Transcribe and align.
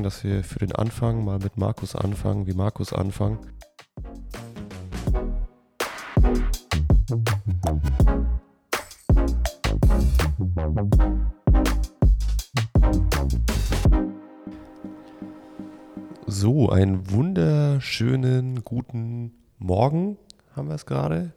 Dass 0.00 0.24
wir 0.24 0.44
für 0.44 0.60
den 0.60 0.72
Anfang 0.72 1.24
mal 1.24 1.38
mit 1.38 1.56
Markus 1.56 1.94
anfangen, 1.94 2.46
wie 2.46 2.54
Markus 2.54 2.92
anfangen. 2.92 3.38
So, 16.26 16.70
einen 16.70 17.10
wunderschönen 17.10 18.62
guten 18.62 19.32
Morgen 19.58 20.16
haben 20.54 20.68
wir 20.68 20.76
es 20.76 20.86
gerade. 20.86 21.32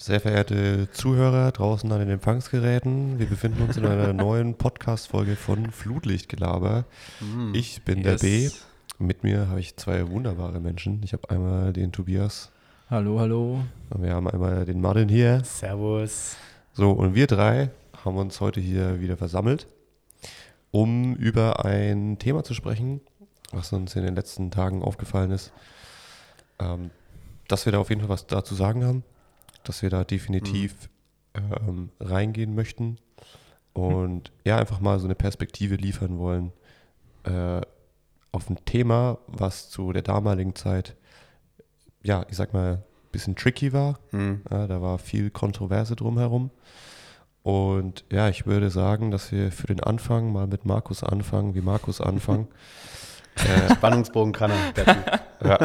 Sehr 0.00 0.20
verehrte 0.20 0.90
Zuhörer 0.90 1.52
draußen 1.52 1.90
an 1.92 2.00
den 2.00 2.10
Empfangsgeräten, 2.10 3.18
wir 3.20 3.26
befinden 3.26 3.62
uns 3.62 3.76
in 3.76 3.86
einer 3.86 4.12
neuen 4.12 4.54
Podcast-Folge 4.56 5.36
von 5.36 5.70
Flutlichtgelaber. 5.70 6.84
Mm, 7.20 7.54
Ich 7.54 7.82
bin 7.84 8.02
yes. 8.02 8.20
der 8.20 8.26
B. 8.28 8.50
Mit 8.98 9.22
mir 9.22 9.48
habe 9.48 9.60
ich 9.60 9.76
zwei 9.76 10.08
wunderbare 10.08 10.60
Menschen. 10.60 11.00
Ich 11.04 11.12
habe 11.12 11.30
einmal 11.30 11.72
den 11.72 11.92
Tobias 11.92 12.50
Hallo, 12.90 13.20
hallo. 13.20 13.60
und 13.90 14.02
wir 14.02 14.14
haben 14.14 14.28
einmal 14.28 14.64
den 14.64 14.80
Martin 14.80 15.08
hier. 15.08 15.42
Servus. 15.44 16.36
So, 16.72 16.90
und 16.90 17.14
wir 17.14 17.26
drei 17.28 17.70
haben 18.04 18.16
uns 18.16 18.40
heute 18.40 18.60
hier 18.60 19.00
wieder 19.00 19.16
versammelt, 19.16 19.68
um 20.72 21.14
über 21.14 21.64
ein 21.64 22.18
Thema 22.18 22.42
zu 22.42 22.52
sprechen, 22.54 23.00
was 23.52 23.72
uns 23.72 23.94
in 23.94 24.02
den 24.04 24.16
letzten 24.16 24.50
Tagen 24.50 24.82
aufgefallen 24.82 25.30
ist. 25.30 25.52
Ähm, 26.58 26.90
dass 27.46 27.64
wir 27.64 27.72
da 27.72 27.78
auf 27.78 27.90
jeden 27.90 28.00
Fall 28.00 28.10
was 28.10 28.26
dazu 28.26 28.54
sagen 28.56 28.84
haben, 28.84 29.04
dass 29.64 29.82
wir 29.82 29.90
da 29.90 30.04
definitiv 30.04 30.88
ähm, 31.34 31.90
reingehen 32.00 32.54
möchten 32.54 32.98
und 33.72 34.30
ja, 34.44 34.56
einfach 34.56 34.80
mal 34.80 34.98
so 34.98 35.06
eine 35.06 35.14
Perspektive 35.16 35.74
liefern 35.74 36.18
wollen 36.18 36.52
äh, 37.24 37.60
auf 38.32 38.50
ein 38.50 38.64
Thema, 38.64 39.18
was 39.26 39.70
zu 39.70 39.92
der 39.92 40.02
damaligen 40.02 40.54
Zeit, 40.54 40.96
ja, 42.02 42.24
ich 42.28 42.36
sag 42.36 42.52
mal, 42.52 42.74
ein 42.74 43.10
bisschen 43.12 43.36
tricky 43.36 43.72
war. 43.72 43.98
Hm. 44.10 44.42
Ja, 44.50 44.66
da 44.66 44.82
war 44.82 44.98
viel 44.98 45.30
Kontroverse 45.30 45.96
drumherum. 45.96 46.50
Und 47.42 48.04
ja, 48.10 48.28
ich 48.28 48.46
würde 48.46 48.70
sagen, 48.70 49.10
dass 49.10 49.30
wir 49.30 49.52
für 49.52 49.66
den 49.66 49.80
Anfang 49.80 50.32
mal 50.32 50.46
mit 50.46 50.64
Markus 50.64 51.04
anfangen, 51.04 51.54
wie 51.54 51.60
Markus 51.60 52.00
anfangen. 52.00 52.48
äh, 53.36 53.74
Spannungsbogen 53.74 54.32
kann 54.32 54.50
er. 54.50 55.24
Ja, 55.44 55.58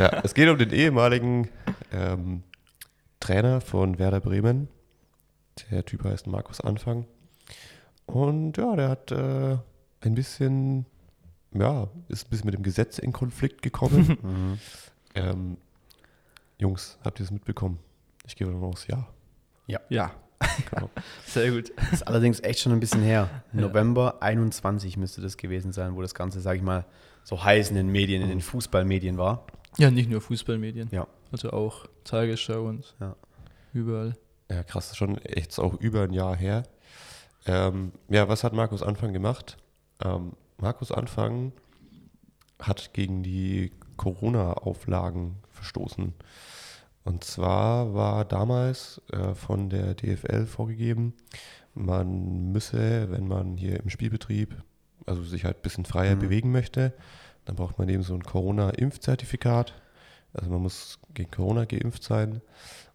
ja, 0.00 0.20
es 0.24 0.34
geht 0.34 0.48
um 0.48 0.58
den 0.58 0.70
ehemaligen 0.70 1.48
ähm, 1.92 2.42
Trainer 3.26 3.60
von 3.60 3.98
Werder 3.98 4.20
Bremen. 4.20 4.68
Der 5.72 5.84
Typ 5.84 6.04
heißt 6.04 6.28
Markus 6.28 6.60
Anfang. 6.60 7.06
Und 8.06 8.56
ja, 8.56 8.76
der 8.76 8.88
hat 8.88 9.10
äh, 9.10 9.56
ein 10.02 10.14
bisschen, 10.14 10.86
ja, 11.52 11.88
ist 12.06 12.28
ein 12.28 12.30
bisschen 12.30 12.46
mit 12.46 12.54
dem 12.54 12.62
Gesetz 12.62 12.98
in 13.00 13.12
Konflikt 13.12 13.62
gekommen. 13.62 14.16
Mhm. 14.22 14.58
ähm, 15.16 15.56
Jungs, 16.58 16.98
habt 17.04 17.18
ihr 17.18 17.24
es 17.24 17.32
mitbekommen? 17.32 17.80
Ich 18.28 18.36
gehe 18.36 18.46
davon 18.46 18.62
aus, 18.62 18.86
ja. 18.86 19.08
Ja, 19.66 19.80
Genau. 20.70 20.88
sehr 21.26 21.50
gut. 21.50 21.70
Ist 21.90 22.06
allerdings 22.06 22.38
echt 22.44 22.60
schon 22.60 22.70
ein 22.70 22.78
bisschen 22.78 23.02
her. 23.02 23.28
Ja. 23.52 23.60
November 23.60 24.22
21 24.22 24.96
müsste 24.98 25.20
das 25.20 25.36
gewesen 25.36 25.72
sein, 25.72 25.96
wo 25.96 26.02
das 26.02 26.14
Ganze, 26.14 26.40
sage 26.40 26.58
ich 26.58 26.62
mal, 26.62 26.84
so 27.24 27.42
heiß 27.42 27.70
in 27.70 27.74
den 27.74 27.88
Medien, 27.88 28.22
in 28.22 28.28
den 28.28 28.40
Fußballmedien 28.40 29.18
war. 29.18 29.46
Ja, 29.78 29.90
nicht 29.90 30.08
nur 30.08 30.20
Fußballmedien. 30.20 30.90
Ja. 30.92 31.08
Also 31.32 31.50
auch 31.50 31.88
Tagesschau 32.06 32.62
und 32.66 32.94
Ja. 33.00 33.14
überall. 33.72 34.16
Ja, 34.50 34.62
krass, 34.62 34.96
schon 34.96 35.18
echt 35.18 35.58
auch 35.58 35.74
über 35.80 36.02
ein 36.02 36.12
Jahr 36.12 36.36
her. 36.36 36.62
Ähm, 37.46 37.92
ja, 38.08 38.28
was 38.28 38.44
hat 38.44 38.52
Markus 38.52 38.82
Anfang 38.82 39.12
gemacht? 39.12 39.56
Ähm, 40.02 40.32
Markus 40.58 40.90
Anfang 40.92 41.52
hat 42.60 42.92
gegen 42.94 43.22
die 43.22 43.72
Corona-Auflagen 43.96 45.36
verstoßen. 45.50 46.14
Und 47.04 47.24
zwar 47.24 47.94
war 47.94 48.24
damals 48.24 49.00
äh, 49.12 49.34
von 49.34 49.68
der 49.70 49.94
DFL 49.94 50.46
vorgegeben, 50.46 51.14
man 51.74 52.52
müsse, 52.52 53.10
wenn 53.10 53.28
man 53.28 53.56
hier 53.56 53.78
im 53.80 53.90
Spielbetrieb, 53.90 54.56
also 55.04 55.22
sich 55.22 55.44
halt 55.44 55.58
ein 55.58 55.62
bisschen 55.62 55.84
freier 55.84 56.16
Mhm. 56.16 56.20
bewegen 56.20 56.50
möchte, 56.52 56.92
dann 57.44 57.54
braucht 57.56 57.78
man 57.78 57.88
eben 57.88 58.02
so 58.02 58.14
ein 58.14 58.22
Corona-Impfzertifikat. 58.24 59.74
Also 60.36 60.50
man 60.50 60.62
muss 60.62 60.98
gegen 61.14 61.30
Corona 61.30 61.64
geimpft 61.64 62.02
sein. 62.02 62.40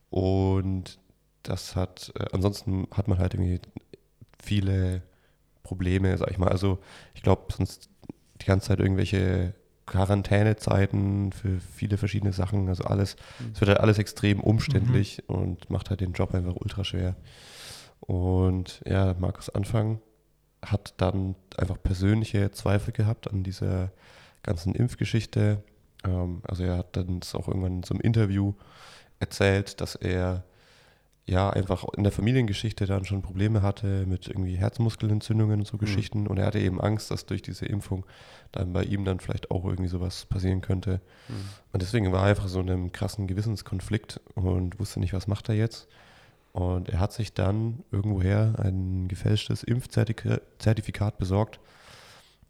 Und 0.10 1.00
das 1.44 1.76
hat, 1.76 2.12
äh, 2.20 2.26
ansonsten 2.32 2.88
hat 2.92 3.08
man 3.08 3.18
halt 3.18 3.34
irgendwie 3.34 3.60
viele 4.42 5.02
Probleme, 5.64 6.18
sag 6.18 6.32
ich 6.32 6.38
mal. 6.38 6.50
Also 6.50 6.80
ich 7.14 7.22
glaube, 7.22 7.54
sonst 7.56 7.90
die 8.42 8.46
ganze 8.46 8.70
Zeit 8.70 8.80
irgendwelche 8.80 9.54
Quarantänezeiten 9.86 11.32
für 11.34 11.60
viele 11.60 11.98
verschiedene 11.98 12.34
Sachen, 12.34 12.70
also 12.70 12.84
alles, 12.86 13.18
es 13.54 13.60
wird 13.60 13.70
halt 13.70 13.80
alles 13.80 13.98
extrem 13.98 14.40
umständlich 14.40 15.28
und 15.28 15.70
macht 15.70 15.90
halt 15.90 16.00
den 16.00 16.14
Job 16.14 16.34
einfach 16.34 16.56
ultra 16.56 16.84
schwer. 16.84 17.16
Und 18.00 18.82
ja, 18.86 19.16
Markus 19.20 19.50
Anfang 19.50 20.00
hat 20.64 20.94
dann 20.98 21.36
einfach 21.58 21.82
persönliche 21.82 22.52
Zweifel 22.52 22.94
gehabt 22.94 23.30
an 23.30 23.44
dieser 23.44 23.92
ganzen 24.44 24.76
Impfgeschichte. 24.76 25.64
Ähm, 26.04 26.42
also 26.48 26.64
er 26.64 26.78
hat 26.78 26.96
dann 26.96 27.20
auch 27.34 27.48
irgendwann 27.48 27.78
in 27.78 27.84
so 27.84 27.94
einem 27.94 28.02
Interview 28.02 28.54
erzählt, 29.20 29.82
dass 29.82 29.96
er 29.96 30.44
ja 31.26 31.50
einfach 31.50 31.86
in 31.96 32.04
der 32.04 32.12
Familiengeschichte 32.12 32.86
dann 32.86 33.06
schon 33.06 33.22
Probleme 33.22 33.62
hatte 33.62 34.06
mit 34.06 34.28
irgendwie 34.28 34.56
Herzmuskelentzündungen 34.56 35.60
und 35.60 35.66
so 35.66 35.78
Geschichten 35.78 36.28
und 36.28 36.38
er 36.38 36.48
hatte 36.48 36.60
eben 36.60 36.82
Angst, 36.82 37.12
dass 37.12 37.26
durch 37.26 37.42
diese 37.42 37.66
Impfung 37.66 38.06
dann 38.52 38.74
bei 38.74 38.84
ihm 38.84 39.06
dann 39.06 39.20
vielleicht 39.20 39.52
auch 39.52 39.64
irgendwie 39.66 39.88
sowas 39.88 40.26
passieren 40.26 40.62
könnte. 40.62 41.00
Mhm. 41.30 41.34
Und 41.72 41.82
deswegen 41.82 42.12
war 42.12 42.24
er 42.24 42.30
einfach 42.32 42.48
so 42.48 42.60
in 42.60 42.70
einem 42.70 42.92
krassen 42.92 43.28
Gewissenskonflikt 43.28 44.20
und 44.36 44.80
wusste 44.80 45.00
nicht, 45.00 45.14
was 45.14 45.28
macht 45.28 45.48
er 45.50 45.56
jetzt. 45.56 45.88
Und 46.54 46.90
er 46.90 47.00
hat 47.00 47.14
sich 47.14 47.34
dann 47.34 47.84
irgendwoher 47.92 48.56
ein 48.58 49.08
gefälschtes 49.08 49.64
Impfzertifikat 49.64 51.18
besorgt 51.18 51.62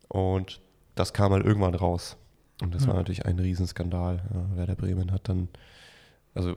und 0.07 0.59
das 0.95 1.13
kam 1.13 1.33
halt 1.33 1.45
irgendwann 1.45 1.75
raus. 1.75 2.17
Und 2.61 2.73
das 2.75 2.83
Ja. 2.83 2.89
war 2.89 2.95
natürlich 2.95 3.25
ein 3.25 3.39
Riesenskandal. 3.39 4.21
Ja, 4.33 4.57
Werder 4.57 4.75
Bremen 4.75 5.11
hat 5.11 5.27
dann, 5.29 5.49
also 6.33 6.55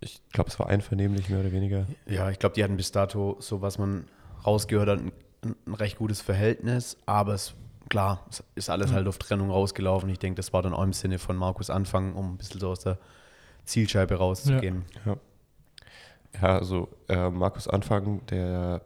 ich 0.00 0.20
glaube, 0.32 0.50
es 0.50 0.58
war 0.58 0.68
einvernehmlich 0.68 1.28
mehr 1.28 1.40
oder 1.40 1.52
weniger. 1.52 1.86
Ja, 2.06 2.30
ich 2.30 2.38
glaube, 2.38 2.54
die 2.54 2.64
hatten 2.64 2.76
bis 2.76 2.92
dato, 2.92 3.36
so 3.40 3.60
was 3.62 3.78
man 3.78 4.04
rausgehört 4.46 4.88
hat, 4.88 4.98
ein, 5.00 5.12
ein 5.66 5.74
recht 5.74 5.98
gutes 5.98 6.20
Verhältnis. 6.20 6.96
Aber 7.06 7.34
es, 7.34 7.54
klar, 7.88 8.24
es 8.30 8.42
ist 8.54 8.70
alles 8.70 8.90
Mhm. 8.90 8.94
halt 8.96 9.08
auf 9.08 9.18
Trennung 9.18 9.50
rausgelaufen. 9.50 10.08
Ich 10.10 10.18
denke, 10.18 10.36
das 10.36 10.52
war 10.52 10.62
dann 10.62 10.74
auch 10.74 10.82
im 10.82 10.92
Sinne 10.92 11.18
von 11.18 11.36
Markus 11.36 11.70
Anfang, 11.70 12.14
um 12.14 12.32
ein 12.34 12.36
bisschen 12.36 12.60
so 12.60 12.70
aus 12.70 12.80
der 12.80 12.98
Zielscheibe 13.64 14.14
rauszugehen. 14.16 14.84
Ja, 16.40 16.58
also 16.58 16.88
äh, 17.08 17.30
Markus 17.30 17.68
Anfang, 17.68 18.24
der 18.26 18.82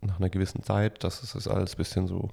nach 0.00 0.18
einer 0.18 0.28
gewissen 0.30 0.62
Zeit, 0.62 1.02
das 1.04 1.46
alles 1.48 1.74
ein 1.74 1.76
bisschen 1.76 2.06
so. 2.06 2.30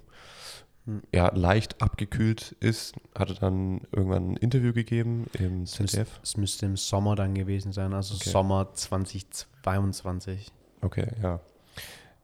Ja, 1.13 1.31
leicht 1.35 1.81
abgekühlt 1.81 2.55
ist, 2.59 2.93
hatte 3.17 3.33
dann 3.35 3.81
irgendwann 3.91 4.31
ein 4.33 4.37
Interview 4.37 4.71
gegeben 4.73 5.25
im 5.39 5.65
ZDF. 5.65 6.19
es 6.21 6.37
müsste 6.37 6.65
im 6.67 6.77
Sommer 6.77 7.15
dann 7.15 7.33
gewesen 7.33 7.71
sein, 7.71 7.93
also 7.93 8.15
Okay. 8.15 8.29
Sommer 8.29 8.73
2022. 8.73 10.51
Okay, 10.81 11.07
ja. 11.21 11.39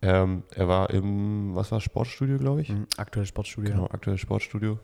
Ähm, 0.03 0.43
er 0.55 0.67
war 0.67 0.89
im, 0.91 1.53
was 1.55 1.71
war 1.71 1.79
Sportstudio, 1.81 2.37
glaube 2.37 2.61
ich? 2.61 2.69
Mhm, 2.69 2.87
Aktuell 2.97 3.25
Sportstudio. 3.25 3.71
Genau, 3.73 3.85
aktuelles 3.85 4.21
Sportstudio. 4.21 4.79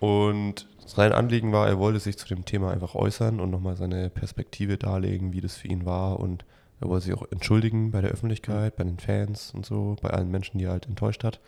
Und 0.00 0.66
sein 0.84 1.12
Anliegen 1.12 1.52
war, 1.52 1.68
er 1.68 1.78
wollte 1.78 2.00
sich 2.00 2.18
zu 2.18 2.26
dem 2.26 2.44
Thema 2.44 2.72
einfach 2.72 2.96
äußern 2.96 3.38
und 3.38 3.50
nochmal 3.50 3.76
seine 3.76 4.10
Perspektive 4.10 4.76
darlegen, 4.78 5.32
wie 5.32 5.40
das 5.40 5.56
für 5.56 5.68
ihn 5.68 5.84
war. 5.84 6.18
Und 6.18 6.44
er 6.80 6.88
wollte 6.88 7.06
sich 7.06 7.14
auch 7.14 7.24
entschuldigen 7.30 7.92
bei 7.92 8.00
der 8.00 8.10
Öffentlichkeit, 8.10 8.74
bei 8.76 8.82
den 8.82 8.98
Fans 8.98 9.52
und 9.54 9.64
so, 9.64 9.96
bei 10.02 10.10
allen 10.10 10.30
Menschen, 10.30 10.58
die 10.58 10.64
er 10.64 10.72
halt 10.72 10.86
enttäuscht 10.86 11.22
hat. 11.22 11.40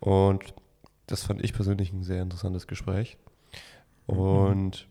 Und 0.00 0.52
das 1.10 1.22
fand 1.24 1.42
ich 1.44 1.52
persönlich 1.52 1.92
ein 1.92 2.02
sehr 2.02 2.22
interessantes 2.22 2.66
Gespräch. 2.66 3.16
Und 4.06 4.88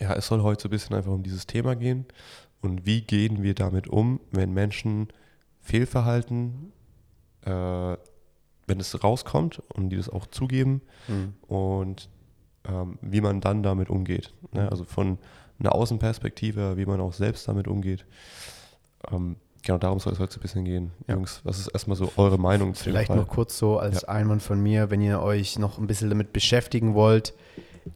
ja, 0.00 0.12
es 0.14 0.26
soll 0.26 0.42
heute 0.42 0.62
so 0.62 0.68
ein 0.68 0.70
bisschen 0.70 0.96
einfach 0.96 1.12
um 1.12 1.22
dieses 1.22 1.46
Thema 1.46 1.74
gehen. 1.76 2.06
Und 2.60 2.86
wie 2.86 3.02
gehen 3.02 3.42
wir 3.42 3.54
damit 3.54 3.88
um, 3.88 4.20
wenn 4.30 4.52
Menschen 4.52 5.08
Fehlverhalten, 5.60 6.72
äh, 7.42 7.50
wenn 8.66 8.80
es 8.80 9.02
rauskommt 9.04 9.62
und 9.74 9.90
die 9.90 9.96
das 9.96 10.08
auch 10.08 10.26
zugeben 10.26 10.80
Mhm. 11.08 11.34
und 11.46 12.08
ähm, 12.66 12.98
wie 13.02 13.20
man 13.20 13.40
dann 13.40 13.62
damit 13.62 13.90
umgeht. 13.90 14.32
Ne? 14.52 14.70
Also 14.70 14.84
von 14.84 15.18
einer 15.58 15.74
Außenperspektive, 15.74 16.76
wie 16.76 16.86
man 16.86 17.00
auch 17.00 17.12
selbst 17.12 17.46
damit 17.48 17.68
umgeht. 17.68 18.06
Ähm, 19.10 19.36
genau 19.64 19.78
darum 19.78 19.98
soll 19.98 20.12
es 20.12 20.18
heute 20.18 20.32
so 20.32 20.38
ein 20.38 20.42
bisschen 20.42 20.64
gehen. 20.64 20.90
Ja. 21.08 21.14
Jungs, 21.14 21.40
was 21.44 21.58
ist 21.58 21.68
erstmal 21.68 21.96
so 21.96 22.12
eure 22.16 22.38
Meinung 22.38 22.74
zu 22.74 22.84
dem 22.84 22.92
Vielleicht 22.92 23.14
noch 23.14 23.28
kurz 23.28 23.58
so 23.58 23.78
als 23.78 24.04
Einwand 24.04 24.42
von 24.42 24.60
mir, 24.60 24.90
wenn 24.90 25.00
ihr 25.00 25.20
euch 25.20 25.58
noch 25.58 25.78
ein 25.78 25.86
bisschen 25.86 26.08
damit 26.10 26.32
beschäftigen 26.32 26.94
wollt, 26.94 27.34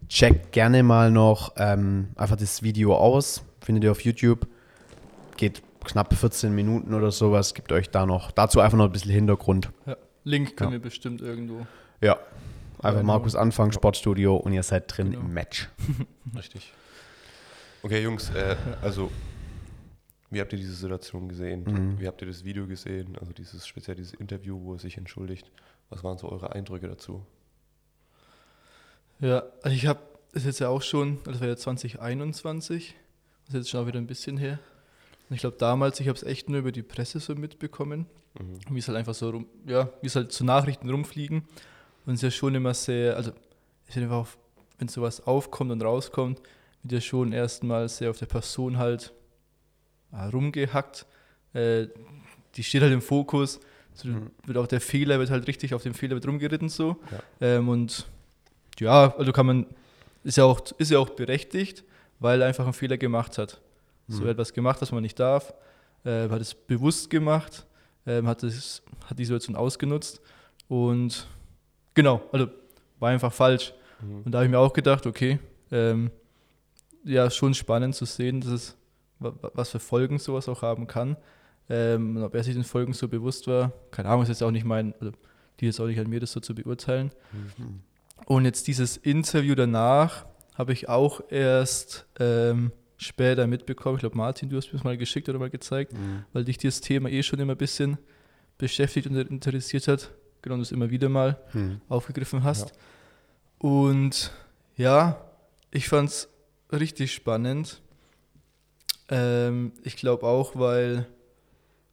checkt 0.09 0.53
gerne 0.53 0.82
mal 0.82 1.11
noch 1.11 1.53
ähm, 1.56 2.09
einfach 2.17 2.37
das 2.37 2.62
Video 2.62 2.97
aus. 2.97 3.43
Findet 3.61 3.85
ihr 3.85 3.91
auf 3.91 4.00
YouTube. 4.03 4.47
Geht 5.37 5.62
knapp 5.85 6.12
14 6.15 6.55
Minuten 6.55 6.94
oder 6.94 7.11
sowas. 7.11 7.55
Gibt 7.55 7.73
euch 7.73 7.91
da 7.91 8.06
noch, 8.06 8.31
dazu 8.32 8.61
einfach 8.61 8.76
noch 8.79 8.87
ein 8.87 8.93
bisschen 8.93 9.12
Hintergrund. 9.12 9.70
Ja. 9.87 9.97
Link 10.25 10.56
können 10.56 10.70
Ja. 10.70 10.76
wir 10.79 10.82
bestimmt 10.82 11.20
irgendwo. 11.23 11.67
Ja. 12.00 12.19
Einfach 12.81 13.00
Ja, 13.00 13.06
Markus 13.06 13.35
Anfang, 13.35 13.73
Sportstudio 13.73 14.37
und 14.37 14.53
ihr 14.53 14.62
seid 14.62 14.85
drin 14.97 15.11
Genau. 15.12 15.25
im 15.25 15.32
Match. 15.32 15.69
Richtig. 16.37 16.73
Okay, 17.82 18.03
Jungs, 18.03 18.31
äh, 18.31 18.56
also 18.82 19.11
wie 20.30 20.40
habt 20.40 20.52
ihr 20.52 20.58
diese 20.58 20.75
Situation 20.75 21.28
gesehen? 21.28 21.64
Mhm. 21.64 22.00
Wie 22.00 22.06
habt 22.06 22.20
ihr 22.20 22.28
das 22.28 22.44
Video 22.44 22.66
gesehen? 22.66 23.16
Also 23.19 23.32
dieses 23.32 23.66
speziell 23.66 23.96
dieses 23.96 24.14
Interview, 24.14 24.60
wo 24.62 24.75
er 24.75 24.78
sich 24.78 24.96
entschuldigt. 24.98 25.50
Was 25.90 26.04
waren 26.04 26.19
so 26.19 26.28
eure 26.30 26.52
Eindrücke 26.52 26.88
dazu? 26.88 27.25
Ja, 29.20 29.42
also 29.62 29.75
ich 29.75 29.86
habe, 29.86 30.00
ist 30.32 30.46
jetzt 30.46 30.60
ja 30.60 30.69
auch 30.69 30.82
schon, 30.82 31.19
das 31.25 31.40
war 31.40 31.48
ja 31.48 31.56
2021, 31.56 32.94
das 33.46 33.48
ist 33.48 33.54
jetzt 33.54 33.70
schon 33.70 33.80
auch 33.82 33.86
wieder 33.86 33.98
ein 33.98 34.06
bisschen 34.06 34.36
her. 34.36 34.58
Und 35.28 35.34
ich 35.34 35.40
glaube 35.40 35.56
damals, 35.58 36.00
ich 36.00 36.08
habe 36.08 36.16
es 36.16 36.22
echt 36.22 36.48
nur 36.48 36.60
über 36.60 36.72
die 36.72 36.82
Presse 36.82 37.20
so 37.20 37.34
mitbekommen, 37.34 38.06
Mhm. 38.38 38.60
wie 38.74 38.78
es 38.78 38.86
halt 38.86 38.98
einfach 38.98 39.14
so 39.14 39.31
rum, 39.31 39.46
ja, 39.66 39.90
wie 40.02 40.06
es 40.06 40.14
halt 40.14 40.31
zu 40.32 40.44
Nachrichten 40.44 40.88
rumfliegen. 40.90 41.42
Und 42.06 42.14
es 42.14 42.19
ist 42.19 42.22
ja 42.22 42.31
schon 42.31 42.54
immer 42.54 42.74
sehr, 42.74 43.16
also 43.16 43.32
ich 43.86 43.94
finde 43.94 44.08
einfach, 44.14 44.36
wenn 44.78 44.86
sowas 44.88 45.26
aufkommt 45.26 45.72
und 45.72 45.82
rauskommt, 45.82 46.40
wird 46.82 46.92
ja 46.92 47.00
schon 47.00 47.32
erstmal 47.32 47.88
sehr 47.88 48.10
auf 48.10 48.19
der 48.19 48.26
Person 48.26 48.78
halt 48.78 49.12
rumgehackt. 50.12 51.06
Äh, 51.55 51.87
die 52.56 52.62
steht 52.64 52.82
halt 52.82 52.93
im 52.93 53.02
Fokus. 53.02 53.60
So 53.94 54.08
Mhm. 54.08 54.31
wird 54.46 54.58
auch 54.58 54.66
der 54.66 54.81
Fehler 54.81 55.19
wird 55.19 55.31
halt 55.31 55.46
richtig 55.49 55.75
auf 55.75 55.82
dem 55.82 55.94
Fehler 55.94 56.14
wird 56.14 56.26
rumgeritten 56.26 56.69
so. 56.69 56.96
Ja. 57.10 57.20
Ähm, 57.56 57.69
und 57.69 58.06
ja, 58.78 59.14
also 59.16 59.32
kann 59.32 59.46
man, 59.46 59.66
ist 60.22 60.37
ja 60.37 60.44
auch, 60.44 60.60
ist 60.78 60.90
ja 60.90 60.99
auch 60.99 61.10
berechtigt, 61.10 61.82
weil 62.20 62.40
er 62.43 62.49
einfach 62.49 62.64
einen 62.64 62.72
Fehler 62.75 62.96
gemacht 62.96 63.38
hat. 63.38 63.60
So 64.06 64.22
Mhm. 64.22 64.28
etwas 64.31 64.52
gemacht, 64.52 64.81
was 64.81 64.93
man 64.93 65.02
nicht 65.02 65.19
darf, 65.19 65.52
äh, 66.05 66.28
hat 66.28 66.40
es 66.40 66.55
bewusst 66.55 67.10
gemacht, 67.10 67.66
ähm, 68.06 68.26
hat, 68.28 68.43
es, 68.44 68.82
hat 69.06 69.19
die 69.19 69.25
Situation 69.25 69.56
ausgenutzt 69.56 70.20
und 70.69 71.26
genau, 71.94 72.22
also 72.32 72.49
war 73.00 73.10
einfach 73.10 73.32
falsch. 73.32 73.75
Mhm. 74.00 74.22
Und 74.25 74.32
da 74.32 74.38
habe 74.38 74.46
ich 74.46 74.50
mir 74.50 74.58
auch 74.60 74.72
gedacht, 74.72 75.06
okay, 75.06 75.38
ähm, 75.72 76.10
ja, 77.05 77.28
schon 77.31 77.52
spannend 77.55 77.94
zu 77.96 78.05
sehen, 78.05 78.40
dass 78.40 78.50
es, 78.50 78.76
was 79.20 79.70
für 79.70 79.81
Folgen 79.81 80.19
sowas 80.19 80.49
auch 80.49 80.62
haben 80.62 80.87
kann. 80.87 81.17
Ähm, 81.70 82.17
ob 82.23 82.35
er 82.35 82.43
sich 82.43 82.55
den 82.55 82.65
Folgen 82.65 82.93
so 82.94 83.09
bewusst 83.09 83.47
war, 83.47 83.73
keine 83.91 84.09
Ahnung, 84.09 84.23
ist 84.23 84.29
jetzt 84.29 84.43
auch 84.43 84.50
nicht 84.50 84.65
mein, 84.65 84.94
also 85.00 85.12
die 85.61 85.67
ist 85.67 85.79
auch 85.81 85.87
nicht 85.87 85.99
an 86.00 86.09
mir, 86.09 86.20
das 86.20 86.32
so 86.32 86.41
zu 86.41 86.55
beurteilen. 86.55 87.11
Mhm. 87.32 87.81
Und 88.26 88.44
jetzt 88.47 88.67
dieses 88.69 88.97
Interview 88.97 89.55
danach 89.55 90.25
habe 90.56 90.73
ich 90.73 90.88
auch 90.88 91.20
erst 91.31 92.06
ähm, 92.19 92.73
später 92.97 93.47
mitbekommen. 93.47 93.97
Ich 93.97 94.00
glaube, 94.00 94.17
Martin, 94.17 94.49
du 94.49 94.56
hast 94.56 94.67
mir 94.69 94.73
das 94.73 94.85
mal 94.85 94.97
geschickt 94.97 95.29
oder 95.29 95.38
mal 95.38 95.50
gezeigt, 95.50 95.93
Mhm. 95.93 96.25
weil 96.32 96.44
dich 96.44 96.59
dieses 96.59 96.81
Thema 96.81 97.11
eh 97.11 97.23
schon 97.23 97.38
immer 97.38 97.53
ein 97.55 97.59
bisschen 97.59 97.99
beschäftigt 98.56 99.06
und 99.06 99.17
interessiert 99.17 99.87
hat. 99.88 100.11
Genau, 100.43 100.55
und 100.55 100.61
das 100.61 100.73
immer 100.73 100.91
wieder 100.91 101.09
mal 101.09 101.38
Mhm. 101.53 101.81
aufgegriffen 101.88 102.44
hast. 102.44 102.73
Und 103.59 104.32
ja, 104.76 105.20
ich 105.70 105.88
fand 105.88 106.09
es 106.11 106.29
richtig 106.73 107.12
spannend. 107.12 107.82
Ähm, 109.10 109.72
ich 109.82 109.96
glaube 109.96 110.26
auch, 110.26 110.55
weil, 110.56 111.06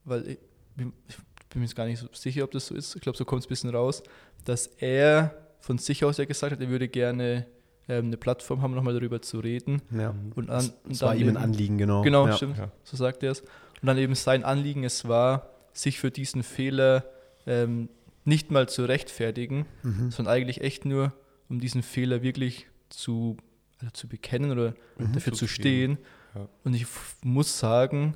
weil 0.04 0.28
ich, 0.28 0.38
bin- 0.76 0.94
ich 1.08 1.16
bin 1.50 1.62
mir 1.62 1.66
jetzt 1.66 1.76
gar 1.76 1.86
nicht 1.86 2.00
so 2.00 2.08
sicher, 2.12 2.44
ob 2.44 2.52
das 2.52 2.68
so 2.68 2.76
ist. 2.76 2.96
Ich 2.96 3.02
glaube, 3.02 3.18
so 3.18 3.26
kommt 3.26 3.42
es 3.42 3.46
ein 3.46 3.50
bisschen 3.50 3.70
raus, 3.70 4.04
dass 4.44 4.68
er 4.68 5.34
von 5.60 5.78
sich 5.78 6.04
aus 6.04 6.18
ja 6.18 6.26
gesagt 6.26 6.52
hat, 6.54 6.62
er 6.62 6.70
würde 6.70 6.88
gerne 6.88 7.46
ähm, 7.88 8.06
eine 8.08 8.18
Plattform 8.18 8.62
haben, 8.62 8.74
nochmal 8.76 8.94
darüber 8.94 9.22
zu 9.22 9.40
reden. 9.40 9.82
Ja. 9.98 10.14
Und, 10.36 10.50
an, 10.50 10.70
Das 10.88 11.02
war 11.02 11.16
ihm 11.16 11.30
ein 11.30 11.38
Anliegen, 11.38 11.78
genau. 11.78 12.02
Genau, 12.02 12.28
ja. 12.28 12.34
stimmt. 12.34 12.58
Ja. 12.58 12.72
So 12.84 12.98
sagt 12.98 13.24
er 13.24 13.32
es. 13.32 13.42
Und 13.42 13.88
dann 13.88 13.98
eben 13.98 14.16
sein 14.16 14.44
Anliegen, 14.44 14.84
es 14.84 15.08
war, 15.08 15.50
sich 15.74 16.00
für 16.00 16.12
diesen 16.12 16.44
Fehler 16.44 17.06
ähm, 17.48 17.90
nicht 18.24 18.50
mal 18.52 18.68
zu 18.68 18.86
rechtfertigen, 18.86 19.66
Mhm. 19.84 20.10
sondern 20.12 20.34
eigentlich 20.34 20.62
echt 20.62 20.86
nur, 20.86 21.14
um 21.48 21.60
diesen 21.60 21.84
Fehler 21.84 22.22
wirklich 22.24 22.68
zu, 22.90 23.38
also 23.80 23.92
zu 23.92 24.08
bekennen 24.08 24.52
oder 24.52 24.74
Mhm. 24.98 25.14
dafür 25.14 25.34
zu 25.34 25.46
Zuzugeben. 25.46 25.96
stehen. 25.96 25.98
Ja. 26.36 26.48
Und 26.64 26.74
ich 26.74 26.86
muss 27.24 27.58
sagen, 27.60 28.16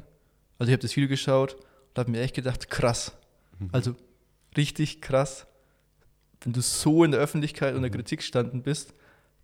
also 0.58 0.70
ich 0.70 0.74
habe 0.74 0.82
das 0.82 0.96
Video 0.96 1.10
geschaut 1.10 1.56
und 1.56 1.98
habe 2.00 2.12
mir 2.12 2.22
echt 2.22 2.36
gedacht, 2.36 2.70
krass. 2.70 3.14
Mhm. 3.60 3.70
Also 3.72 3.96
richtig 4.58 5.02
krass, 5.02 5.48
wenn 6.42 6.54
du 6.54 6.62
so 6.62 7.04
in 7.04 7.12
der 7.12 7.20
Öffentlichkeit 7.20 7.76
Mhm. 7.76 7.92
Kritik 7.92 8.22
standen 8.24 8.62
bist, 8.64 8.94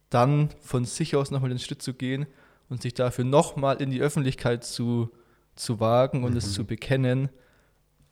dann 0.09 0.49
von 0.61 0.85
sich 0.85 1.15
aus 1.15 1.31
nochmal 1.31 1.49
den 1.49 1.59
Schritt 1.59 1.81
zu 1.81 1.93
gehen 1.93 2.25
und 2.69 2.81
sich 2.81 2.93
dafür 2.93 3.25
nochmal 3.25 3.81
in 3.81 3.89
die 3.91 4.01
Öffentlichkeit 4.01 4.63
zu, 4.63 5.09
zu 5.55 5.79
wagen 5.79 6.23
und 6.23 6.35
es 6.35 6.47
Mhm. 6.47 6.51
zu 6.51 6.65
bekennen. 6.65 7.29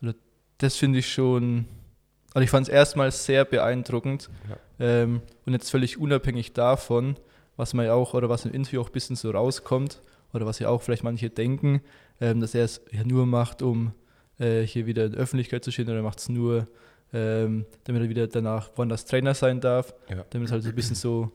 Also 0.01 0.15
das 0.57 0.75
finde 0.75 0.99
ich 0.99 1.11
schon, 1.11 1.65
also 2.33 2.43
ich 2.43 2.49
fand 2.49 2.67
es 2.67 2.73
erstmal 2.73 3.11
sehr 3.11 3.45
beeindruckend 3.45 4.29
Ja. 4.49 4.57
ähm, 4.79 5.21
und 5.45 5.53
jetzt 5.53 5.69
völlig 5.69 5.97
unabhängig 5.97 6.53
davon, 6.53 7.15
was 7.57 7.73
man 7.73 7.85
ja 7.85 7.93
auch 7.93 8.13
oder 8.13 8.29
was 8.29 8.45
im 8.45 8.53
Interview 8.53 8.81
auch 8.81 8.87
ein 8.89 8.93
bisschen 8.93 9.15
so 9.15 9.29
rauskommt 9.31 10.01
oder 10.33 10.45
was 10.45 10.59
ja 10.59 10.69
auch 10.69 10.81
vielleicht 10.81 11.03
manche 11.03 11.29
denken, 11.29 11.81
ähm, 12.19 12.39
dass 12.41 12.55
er 12.55 12.65
es 12.65 12.81
ja 12.91 13.03
nur 13.03 13.25
macht, 13.25 13.61
um 13.61 13.93
äh, 14.39 14.61
hier 14.63 14.85
wieder 14.85 15.05
in 15.05 15.11
der 15.11 15.21
Öffentlichkeit 15.21 15.63
zu 15.63 15.71
stehen 15.71 15.89
oder 15.89 16.01
macht 16.01 16.19
es 16.19 16.29
nur, 16.29 16.67
ähm, 17.13 17.65
damit 17.83 18.01
er 18.01 18.09
wieder 18.09 18.27
danach 18.27 18.69
woanders 18.75 19.05
Trainer 19.05 19.33
sein 19.35 19.61
darf, 19.61 19.93
Ja. 20.09 20.25
damit 20.31 20.47
es 20.47 20.51
halt 20.51 20.63
so 20.63 20.69
ein 20.69 20.75
bisschen 20.75 20.95
so 20.95 21.31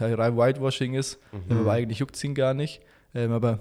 ja, 0.00 0.14
rein 0.14 0.36
Whitewashing 0.36 0.94
ist, 0.94 1.18
Mhm. 1.32 1.58
aber 1.58 1.72
eigentlich 1.72 1.98
juckt 1.98 2.16
es 2.16 2.24
ihn 2.24 2.34
gar 2.34 2.54
nicht. 2.54 2.80
Ähm, 3.14 3.32
aber 3.32 3.60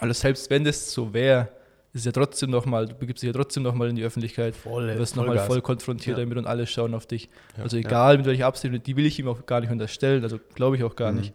also 0.00 0.12
selbst 0.14 0.48
wenn 0.50 0.64
das 0.64 0.92
so 0.92 1.12
wäre, 1.12 1.48
ist 1.92 2.00
es 2.00 2.04
ja 2.06 2.12
trotzdem 2.12 2.50
nochmal, 2.50 2.86
du 2.86 2.94
begibst 2.94 3.22
dich 3.22 3.26
ja 3.28 3.32
trotzdem 3.34 3.62
nochmal 3.62 3.88
in 3.90 3.96
die 3.96 4.02
Öffentlichkeit, 4.04 4.54
Voll, 4.54 4.86
du 4.94 4.98
wirst 4.98 5.16
nochmal 5.16 5.38
voll 5.40 5.60
konfrontiert 5.60 6.16
Ja. 6.16 6.24
damit 6.24 6.38
und 6.38 6.46
alle 6.46 6.66
schauen 6.66 6.94
auf 6.94 7.06
dich. 7.06 7.28
Ja. 7.56 7.64
Also 7.64 7.76
egal 7.76 8.16
mit 8.16 8.26
welcher 8.26 8.46
Absicht, 8.46 8.86
die 8.86 8.96
will 8.96 9.04
ich 9.06 9.18
ihm 9.18 9.28
auch 9.28 9.44
gar 9.44 9.60
nicht 9.60 9.70
unterstellen, 9.70 10.22
also 10.22 10.38
glaube 10.54 10.76
ich 10.76 10.84
auch 10.84 10.96
gar 10.96 11.12
Mhm. 11.12 11.18
nicht. 11.18 11.34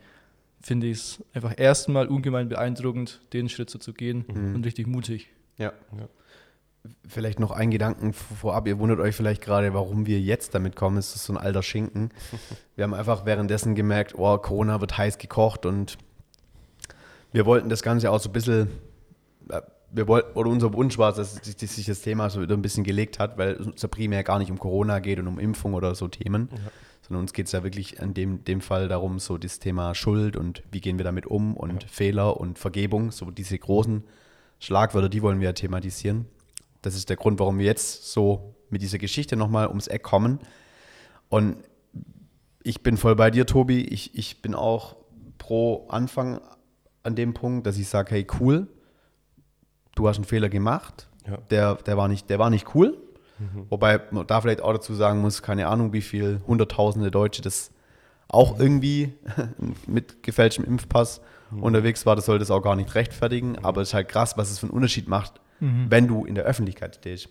Finde 0.67 0.87
ich 0.87 0.97
es 0.97 1.23
einfach 1.33 1.53
erstmal 1.57 2.07
ungemein 2.07 2.49
beeindruckend, 2.49 3.21
den 3.31 3.47
Schritt 3.47 3.69
so 3.69 3.79
zu 3.79 3.93
gehen 3.93 4.25
Mhm. 4.27 4.55
und 4.55 4.65
richtig 4.65 4.85
mutig. 4.85 5.29
Ja. 5.57 5.71
Ja. 5.97 6.09
Vielleicht 7.07 7.39
noch 7.39 7.51
ein 7.51 7.71
Gedanken 7.71 8.11
vorab. 8.11 8.67
Ihr 8.67 8.77
wundert 8.77 8.99
euch 8.99 9.15
vielleicht 9.15 9.41
gerade, 9.41 9.73
warum 9.73 10.05
wir 10.05 10.19
jetzt 10.19 10.53
damit 10.55 10.75
kommen. 10.75 10.97
Es 10.97 11.15
ist 11.15 11.23
so 11.23 11.31
ein 11.33 11.37
alter 11.37 11.63
Schinken. 11.63 12.11
Wir 12.75 12.83
haben 12.83 12.93
einfach 12.93 13.25
währenddessen 13.25 13.75
gemerkt, 13.75 14.13
oh, 14.17 14.37
Corona 14.37 14.81
wird 14.81 14.97
heiß 14.97 15.17
gekocht 15.19 15.65
und 15.65 15.97
wir 17.31 17.45
wollten 17.45 17.69
das 17.69 17.81
Ganze 17.81 18.11
auch 18.11 18.19
so 18.19 18.29
ein 18.29 18.33
bisschen, 18.33 18.67
äh, 19.49 19.61
wir 19.91 20.07
wollten, 20.07 20.37
oder 20.37 20.49
unser 20.49 20.73
Wunsch 20.73 20.97
war, 20.97 21.13
dass 21.13 21.35
sich, 21.35 21.55
dass 21.55 21.75
sich 21.75 21.85
das 21.85 22.01
Thema 22.01 22.29
so 22.29 22.41
wieder 22.41 22.55
ein 22.55 22.61
bisschen 22.61 22.83
gelegt 22.83 23.19
hat, 23.19 23.37
weil 23.37 23.53
es 23.75 23.81
ja 23.81 23.87
primär 23.87 24.23
gar 24.23 24.37
nicht 24.39 24.51
um 24.51 24.59
Corona 24.59 24.99
geht 24.99 25.19
und 25.19 25.27
um 25.27 25.39
Impfung 25.39 25.73
oder 25.73 25.95
so 25.95 26.07
Themen, 26.09 26.49
Ja. 26.51 26.57
Sondern 27.07 27.21
uns 27.21 27.33
geht 27.33 27.45
es 27.45 27.53
ja 27.53 27.63
wirklich 27.63 27.99
in 27.99 28.13
dem, 28.13 28.43
dem 28.43 28.61
Fall 28.61 28.87
darum, 28.87 29.19
so 29.19 29.37
das 29.37 29.59
Thema 29.59 29.95
Schuld 29.95 30.35
und 30.35 30.63
wie 30.71 30.81
gehen 30.81 30.97
wir 30.97 31.05
damit 31.05 31.25
um 31.25 31.55
und 31.55 31.83
Fehler 31.83 32.37
und 32.37 32.59
Vergebung, 32.59 33.11
so 33.11 33.31
diese 33.31 33.57
großen 33.57 34.03
Schlagwörter, 34.59 35.09
die 35.09 35.21
wollen 35.21 35.39
wir 35.39 35.49
ja 35.49 35.53
thematisieren. 35.53 36.25
Das 36.81 36.95
ist 36.95 37.09
der 37.09 37.17
Grund, 37.17 37.39
warum 37.39 37.59
wir 37.59 37.65
jetzt 37.65 38.11
so 38.11 38.55
mit 38.69 38.81
dieser 38.81 38.97
Geschichte 38.97 39.35
nochmal 39.35 39.67
ums 39.67 39.87
Eck 39.87 40.03
kommen. 40.03 40.39
Und 41.29 41.57
ich 42.63 42.83
bin 42.83 42.97
voll 42.97 43.15
bei 43.15 43.31
dir, 43.31 43.45
Tobi. 43.45 43.81
Ich, 43.81 44.17
ich 44.17 44.41
bin 44.41 44.53
auch 44.53 44.97
pro 45.37 45.87
Anfang 45.87 46.41
an 47.03 47.15
dem 47.15 47.33
Punkt, 47.33 47.65
dass 47.65 47.77
ich 47.77 47.87
sage, 47.87 48.11
hey, 48.11 48.27
cool, 48.39 48.67
du 49.95 50.07
hast 50.07 50.17
einen 50.17 50.25
Fehler 50.25 50.49
gemacht. 50.49 51.07
Ja. 51.25 51.37
Der, 51.49 51.75
der, 51.75 51.97
war 51.97 52.07
nicht, 52.07 52.29
der 52.29 52.39
war 52.39 52.49
nicht 52.49 52.75
cool. 52.75 52.97
Mhm. 53.39 53.65
Wobei 53.69 54.01
man 54.11 54.25
da 54.27 54.41
vielleicht 54.41 54.61
auch 54.61 54.73
dazu 54.73 54.93
sagen 54.93 55.21
muss, 55.21 55.41
keine 55.41 55.67
Ahnung, 55.67 55.93
wie 55.93 56.01
viel 56.01 56.41
hunderttausende 56.47 57.11
Deutsche 57.11 57.41
das 57.41 57.71
auch 58.27 58.59
irgendwie 58.59 59.13
mit 59.87 60.23
gefälschtem 60.23 60.65
Impfpass 60.65 61.21
unterwegs 61.51 62.05
war. 62.05 62.15
Das 62.15 62.25
sollte 62.25 62.43
es 62.43 62.51
auch 62.51 62.61
gar 62.61 62.75
nicht 62.75 62.93
rechtfertigen. 62.95 63.57
Aber 63.63 63.81
es 63.81 63.89
ist 63.89 63.93
halt 63.93 64.09
krass, 64.09 64.37
was 64.37 64.51
es 64.51 64.59
für 64.59 64.65
einen 64.65 64.73
Unterschied 64.73 65.07
macht, 65.07 65.39
wenn 65.59 66.07
du 66.07 66.25
in 66.25 66.35
der 66.35 66.43
Öffentlichkeit 66.43 66.95
stehst 66.95 67.29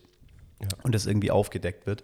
Ja. 0.60 0.68
und 0.82 0.94
das 0.94 1.06
irgendwie 1.06 1.30
aufgedeckt 1.30 1.86
wird. 1.86 2.02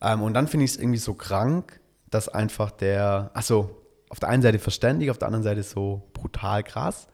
Ähm, 0.00 0.22
und 0.22 0.32
dann 0.34 0.48
finde 0.48 0.64
ich 0.64 0.72
es 0.72 0.76
irgendwie 0.78 0.98
so 0.98 1.12
krank, 1.14 1.78
dass 2.10 2.28
einfach 2.28 2.70
der, 2.70 3.30
achso, 3.34 3.76
auf 4.08 4.18
der 4.18 4.28
einen 4.30 4.42
Seite 4.42 4.58
verständlich, 4.58 5.10
auf 5.10 5.18
der 5.18 5.28
anderen 5.28 5.44
Seite 5.44 5.62
so 5.62 6.08
brutal 6.14 6.62
krass, 6.64 7.06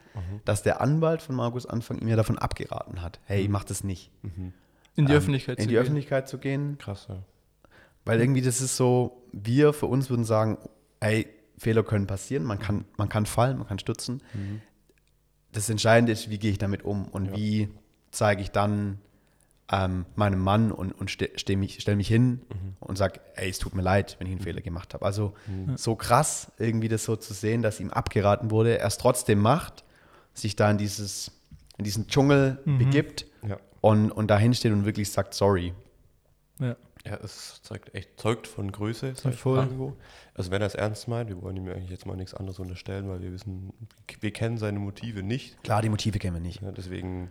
dass 0.47 0.63
der 0.63 0.81
Anwalt 0.81 1.21
von 1.21 1.35
Markus 1.35 1.67
Anfang 1.67 1.99
ihm 1.99 2.09
ja 2.09 2.17
davon 2.17 2.39
abgeraten 2.39 3.03
hat. 3.03 3.21
Hey, 3.25 3.49
mach 3.49 3.65
das 3.65 3.85
nicht. 3.85 4.11
In 4.97 5.07
die 5.07 5.13
Ähm, 5.13 5.19
Öffentlichkeit 5.19 5.59
in 5.59 5.63
zu 5.65 5.69
die 5.69 5.75
gehen. 5.75 5.83
Öffentlichkeit 5.83 6.29
zu 6.29 6.39
gehen, 6.39 6.79
Krass, 6.79 7.07
ja. 7.09 7.23
weil 8.05 8.21
irgendwie 8.21 8.43
das 8.43 8.61
ist 8.61 8.77
so, 8.77 9.23
wir 9.33 9.73
für 9.73 9.87
uns 9.87 10.11
würden 10.11 10.25
sagen, 10.25 10.59
ey, 11.01 11.27
Fehler 11.59 11.83
können 11.83 12.07
passieren, 12.07 12.45
man 12.45 12.59
kann, 12.59 12.85
man 12.97 13.09
kann 13.09 13.25
fallen, 13.27 13.59
man 13.59 13.67
kann 13.67 13.79
stürzen. 13.79 14.23
Das 15.53 15.71
Entscheidende 15.71 16.13
ist, 16.13 16.29
wie 16.31 16.39
gehe 16.39 16.51
ich 16.51 16.59
damit 16.59 16.83
um 16.85 17.07
und 17.09 17.27
Ja. 17.27 17.37
wie 17.37 17.69
zeige 18.11 18.43
ich 18.43 18.51
dann 18.51 18.99
ähm, 19.73 20.07
meinem 20.15 20.41
Mann 20.41 20.71
und, 20.71 20.93
und 20.93 21.11
ste 21.11 21.31
steh 21.37 21.57
mich, 21.57 21.79
stell 21.81 21.97
mich 21.97 22.09
hin 22.09 22.41
und 22.79 22.97
sage, 22.97 23.21
ey, 23.35 23.49
es 23.51 23.59
tut 23.59 23.75
mir 23.75 23.83
leid, 23.83 24.17
wenn 24.19 24.27
ich 24.29 24.33
einen 24.33 24.41
Fehler 24.43 24.61
gemacht 24.61 24.95
habe. 24.95 25.05
Also 25.05 25.35
so 25.77 25.97
krass, 25.97 26.53
irgendwie 26.59 26.89
das 26.89 27.05
so 27.05 27.17
zu 27.17 27.35
sehen, 27.35 27.63
dass 27.63 27.81
ihm 27.81 27.91
abgeraten 27.91 28.51
wurde, 28.51 28.79
er 28.79 28.87
es 28.87 28.97
trotzdem 28.99 29.41
macht, 29.41 29.83
sich 30.35 30.55
da 30.57 30.71
in 30.71 30.79
dieses 30.79 31.33
in 31.79 31.85
diesen 31.85 32.07
Dschungel 32.07 32.59
Mhm. 32.65 32.79
begibt 32.79 33.27
Ja. 33.47 33.59
Und, 33.87 34.11
und 34.11 34.29
dahin 34.29 34.55
steht 34.55 34.73
und 34.73 34.85
wirklich 34.85 35.11
sagt 35.11 35.35
sorry. 35.35 35.73
Ja. 36.59 36.77
Ja, 37.05 37.19
es 37.23 37.61
zeugt 37.63 37.95
echt, 37.95 38.19
zeugt 38.19 38.49
von 38.49 38.73
Größe, 38.73 39.13
sag 39.15 39.33
irgendwo. 39.47 39.97
Also 40.35 40.51
wenn 40.51 40.61
er 40.61 40.67
es 40.67 40.75
ernst 40.75 41.07
meint, 41.07 41.29
wir 41.29 41.41
wollen 41.41 41.57
ihm 41.57 41.69
eigentlich 41.69 41.91
jetzt 41.91 42.05
mal 42.05 42.17
nichts 42.17 42.35
anderes 42.35 42.59
unterstellen, 42.59 43.09
weil 43.09 43.21
wir 43.23 43.33
wissen, 43.33 43.73
wir 44.21 44.33
kennen 44.33 44.59
seine 44.59 44.81
Motive 44.81 45.23
nicht. 45.23 45.63
Klar, 45.63 45.83
die 45.83 45.89
Motive 45.89 46.19
kennen 46.19 46.35
wir 46.35 46.41
nicht. 46.41 46.63
Ja, 46.63 46.73
deswegen, 46.73 47.31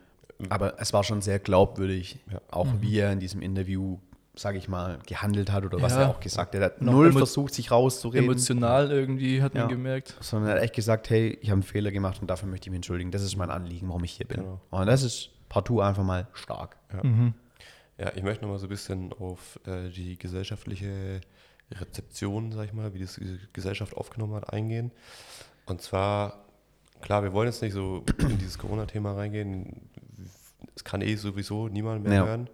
Aber 0.50 0.80
es 0.80 0.94
war 0.94 1.04
schon 1.04 1.22
sehr 1.22 1.40
glaubwürdig, 1.40 2.20
Ja. 2.32 2.40
auch 2.52 2.66
Mhm. 2.72 2.82
wie 2.82 3.00
er 3.00 3.12
in 3.12 3.20
diesem 3.20 3.42
Interview, 3.42 3.98
sage 4.38 4.58
ich 4.58 4.70
mal, 4.70 5.00
gehandelt 5.08 5.52
hat 5.52 5.66
oder 5.66 5.82
was 5.82 5.92
Ja. 5.94 6.04
er 6.04 6.10
auch 6.10 6.20
gesagt 6.22 6.56
hat. 6.56 6.62
Er 6.62 6.66
hat 6.68 6.82
Noch 6.82 6.94
null 6.94 7.12
versucht, 7.12 7.54
sich 7.54 7.70
rauszureden, 7.72 8.26
Emotional 8.30 8.92
irgendwie 8.92 9.42
hat 9.42 9.56
man 9.56 9.68
gemerkt. 9.68 10.16
sondern 10.22 10.52
er 10.52 10.56
hat 10.58 10.64
echt 10.64 10.76
gesagt, 10.76 11.10
hey, 11.10 11.38
ich 11.42 11.50
habe 11.50 11.56
einen 11.56 11.64
Fehler 11.64 11.92
gemacht 11.92 12.22
und 12.22 12.30
dafür 12.30 12.48
möchte 12.48 12.68
ich 12.68 12.72
mich 12.72 12.78
entschuldigen. 12.78 13.12
Das 13.12 13.24
ist 13.24 13.36
mein 13.36 13.50
Anliegen, 13.50 13.90
warum 13.90 14.06
ich 14.06 14.14
hier 14.14 14.26
bin. 14.28 14.38
Genau. 14.42 14.62
Und 14.72 14.88
das 14.88 15.04
ist 15.04 15.32
partout 15.56 15.80
einfach 15.80 16.04
mal 16.04 16.28
stark. 16.34 16.76
Mhm. 17.02 17.34
ja, 17.98 18.12
ich 18.14 18.24
möchte 18.24 18.44
nochmal 18.44 18.60
so 18.60 18.66
ein 18.66 18.70
bisschen 18.70 19.14
auf 19.14 19.58
äh, 19.66 19.88
die 19.90 20.18
gesellschaftliche 20.20 21.22
Rezeption, 21.72 22.52
sag 22.52 22.66
ich 22.66 22.74
mal, 22.74 22.94
wie 22.94 23.00
das 23.00 23.16
die 23.16 23.40
Gesellschaft 23.54 23.96
aufgenommen 23.96 24.36
hat, 24.36 24.52
eingehen. 24.52 24.92
Und 25.66 25.82
zwar, 25.82 26.44
klar, 27.00 27.24
wir 27.24 27.32
wollen 27.32 27.48
jetzt 27.48 27.62
nicht 27.62 27.72
so 27.74 28.04
in 28.20 28.38
dieses 28.38 28.58
Corona-Thema 28.58 29.14
reingehen. 29.14 29.90
Es 30.76 30.84
kann 30.84 31.02
eh 31.02 31.16
sowieso 31.16 31.70
niemand 31.70 32.04
mehr 32.04 32.14
Ja. 32.14 32.26
hören. 32.26 32.50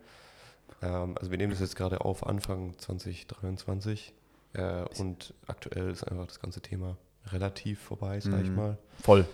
Ähm, 0.83 1.17
also 1.17 1.31
wir 1.31 1.39
nehmen 1.39 1.51
das 1.51 1.59
jetzt 1.59 1.75
gerade 1.75 2.01
auf 2.01 2.25
Anfang 2.27 2.77
2023 2.77 4.13
äh, 4.53 4.83
und 4.99 5.33
aktuell 5.47 5.89
ist 5.89 6.03
einfach 6.03 6.27
das 6.27 6.39
ganze 6.39 6.61
Thema 6.61 6.97
relativ 7.31 7.81
vorbei, 7.81 8.19
sag 8.19 8.41
ich 8.43 8.49
Mhm. 8.49 8.55
mal. 8.55 8.77
Voll. 9.01 9.25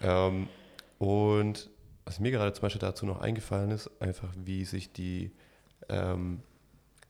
Ähm, 0.00 0.48
und 0.98 1.68
was 2.04 2.20
mir 2.20 2.30
gerade 2.30 2.52
zum 2.52 2.62
Beispiel 2.62 2.80
dazu 2.80 3.06
noch 3.06 3.20
eingefallen 3.20 3.70
ist, 3.70 3.90
einfach 4.00 4.32
wie 4.36 4.64
sich 4.64 4.92
die, 4.92 5.32
ähm, 5.88 6.42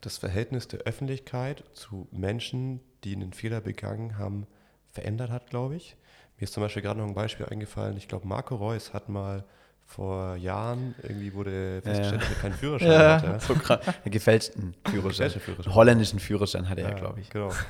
das 0.00 0.18
Verhältnis 0.18 0.68
der 0.68 0.80
Öffentlichkeit 0.80 1.64
zu 1.72 2.08
Menschen, 2.10 2.80
die 3.04 3.14
einen 3.14 3.32
Fehler 3.32 3.60
begangen 3.60 4.18
haben, 4.18 4.46
verändert 4.90 5.30
hat, 5.30 5.48
glaube 5.48 5.76
ich. 5.76 5.96
Mir 6.36 6.44
ist 6.44 6.52
zum 6.52 6.62
Beispiel 6.62 6.82
gerade 6.82 7.00
noch 7.00 7.06
ein 7.06 7.14
Beispiel 7.14 7.46
eingefallen. 7.46 7.96
Ich 7.96 8.08
glaube, 8.08 8.26
Marco 8.26 8.56
Reus 8.56 8.92
hat 8.92 9.08
mal 9.08 9.44
vor 9.86 10.36
Jahren 10.36 10.94
irgendwie 11.02 11.34
wurde 11.34 11.82
festgestellt, 11.82 12.12
Ja. 12.22 12.28
dass 12.28 12.36
er 12.36 12.40
keinen 12.42 12.54
Führerschein 12.54 12.90
Ja. 12.90 13.22
hatte. 13.22 13.38
So 13.46 13.54
krass. 13.54 13.80
Einen 14.04 14.12
gefälschten 14.12 14.74
Führerschein. 14.90 15.30
Führerschein. 15.30 15.66
Einen 15.66 15.74
holländischen 15.74 16.18
Führerschein 16.18 16.68
hatte 16.68 16.80
er, 16.82 16.94
glaube 16.94 17.20
ich. 17.20 17.30
Genau. 17.30 17.50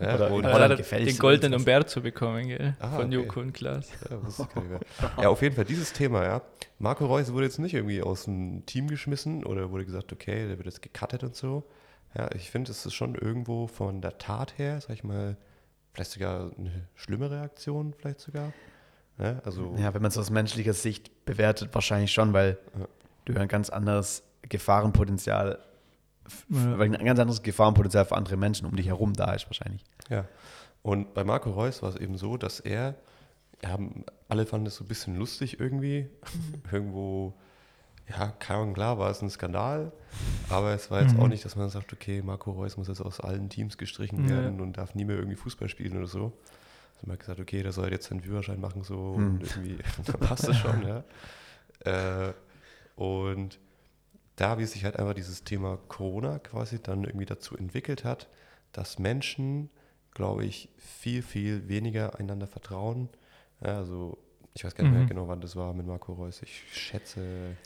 Ja, 0.00 0.14
Oder 0.14 0.28
in 0.28 0.46
Holland 0.46 0.70
hat 0.70 0.76
gefällt 0.78 1.06
den 1.06 1.18
goldenen. 1.18 1.58
Umberto 1.58 2.00
bekommen, 2.00 2.48
gell? 2.48 2.74
Ah, 2.80 2.92
Von 2.96 3.06
okay. 3.08 3.14
Joko 3.14 3.40
und 3.40 3.52
Klaas. 3.52 3.90
Ja, 4.08 5.22
ja, 5.24 5.28
auf 5.28 5.42
jeden 5.42 5.54
Fall 5.54 5.66
dieses 5.66 5.92
Thema, 5.92 6.24
ja. 6.24 6.40
Marco 6.78 7.04
Reus 7.04 7.30
wurde 7.30 7.44
jetzt 7.44 7.58
nicht 7.58 7.74
irgendwie 7.74 8.00
aus 8.02 8.24
dem 8.24 8.64
Team 8.64 8.88
geschmissen 8.88 9.44
oder 9.44 9.70
wurde 9.70 9.84
gesagt, 9.84 10.10
okay, 10.10 10.48
der 10.48 10.56
wird 10.56 10.64
jetzt 10.66 10.80
gecuttet 10.80 11.22
und 11.24 11.36
so. 11.36 11.64
Ja, 12.16 12.30
ich 12.34 12.50
finde, 12.50 12.70
es 12.70 12.86
ist 12.86 12.94
schon 12.94 13.14
irgendwo 13.16 13.66
von 13.66 14.00
der 14.00 14.16
Tat 14.16 14.56
her, 14.56 14.80
sag 14.80 14.94
ich 14.94 15.04
mal, 15.04 15.36
vielleicht 15.92 16.12
sogar 16.12 16.50
eine 16.58 16.88
schlimme 16.94 17.30
Reaktion, 17.30 17.92
vielleicht 17.98 18.20
sogar. 18.20 18.52
Ja, 19.22 19.40
also, 19.44 19.74
Ja, 19.78 19.94
wenn 19.94 20.02
man 20.02 20.10
es 20.10 20.18
aus 20.18 20.30
menschlicher 20.30 20.72
Sicht 20.74 21.24
bewertet, 21.24 21.70
wahrscheinlich 21.72 22.12
schon, 22.12 22.32
weil 22.32 22.58
Ja. 22.78 22.86
du 23.26 23.34
ein 23.38 23.48
ganz 23.48 23.70
anderes 23.70 24.22
Gefahrenpotenzial, 24.48 25.58
Ja. 26.48 26.78
weil 26.78 26.94
ein 26.94 27.04
ganz 27.04 27.20
anderes 27.20 27.42
Gefahrenpotenzial 27.42 28.04
für 28.04 28.16
andere 28.16 28.36
Menschen 28.36 28.66
um 28.66 28.74
dich 28.76 28.86
herum 28.88 29.12
da 29.14 29.32
ist, 29.34 29.46
wahrscheinlich. 29.46 29.84
ja. 30.08 30.26
Und 30.84 31.14
bei 31.14 31.22
Marco 31.22 31.50
Reus 31.50 31.80
war 31.82 31.90
es 31.90 31.96
eben 31.96 32.18
so, 32.18 32.36
dass 32.36 32.58
er, 32.58 32.96
ja, 33.62 33.78
alle 34.28 34.46
fanden 34.46 34.66
es 34.66 34.74
so 34.74 34.82
ein 34.84 34.88
bisschen 34.88 35.14
lustig 35.16 35.60
irgendwie. 35.60 36.08
Irgendwo, 36.72 37.34
ja, 38.08 38.32
keine 38.40 38.72
klar 38.72 38.98
war 38.98 39.08
es 39.08 39.22
ein 39.22 39.30
Skandal, 39.30 39.92
aber 40.48 40.74
es 40.74 40.90
war 40.90 41.00
jetzt 41.02 41.14
Mhm. 41.14 41.20
auch 41.20 41.28
nicht, 41.28 41.44
dass 41.44 41.54
man 41.54 41.68
sagt, 41.68 41.92
okay, 41.92 42.20
Marco 42.22 42.50
Reus 42.50 42.76
muss 42.76 42.88
jetzt 42.88 43.00
aus 43.00 43.20
allen 43.20 43.48
Teams 43.48 43.78
gestrichen 43.78 44.28
werden 44.28 44.60
und 44.60 44.76
darf 44.76 44.96
nie 44.96 45.04
mehr 45.04 45.14
irgendwie 45.16 45.36
Fußball 45.36 45.68
spielen 45.68 45.96
oder 45.96 46.08
so. 46.08 46.32
Man 47.02 47.14
hat 47.14 47.20
gesagt, 47.20 47.40
okay, 47.40 47.62
der 47.62 47.72
soll 47.72 47.90
jetzt 47.92 48.08
seinen 48.08 48.20
Führerschein 48.22 48.60
machen 48.60 48.82
so 48.84 48.96
Mhm. 49.16 49.34
und 49.34 49.42
irgendwie, 49.42 49.78
da 50.06 50.12
passt 50.18 50.48
es 50.48 50.56
schon, 50.56 50.86
ja. 50.86 51.04
Äh, 51.84 52.32
und 52.96 53.58
da, 54.36 54.58
wie 54.58 54.64
sich 54.66 54.84
halt 54.84 54.96
einfach 54.98 55.14
dieses 55.14 55.44
Thema 55.44 55.78
Corona 55.88 56.38
quasi 56.38 56.80
dann 56.82 57.04
irgendwie 57.04 57.26
dazu 57.26 57.56
entwickelt 57.56 58.04
hat, 58.04 58.28
dass 58.72 58.98
Menschen, 58.98 59.68
glaube 60.12 60.44
ich, 60.44 60.68
viel, 60.78 61.22
viel 61.22 61.68
weniger 61.68 62.18
einander 62.18 62.46
vertrauen. 62.46 63.08
Also, 63.60 64.18
ich 64.54 64.64
weiß 64.64 64.74
gar 64.74 64.84
nicht 64.84 64.92
mehr 64.92 65.02
Mhm. 65.02 65.08
genau, 65.08 65.28
wann 65.28 65.40
das 65.40 65.56
war 65.56 65.72
mit 65.74 65.86
Marco 65.86 66.12
Reus. 66.14 66.40
Ich 66.42 66.62
schätze, 66.72 67.56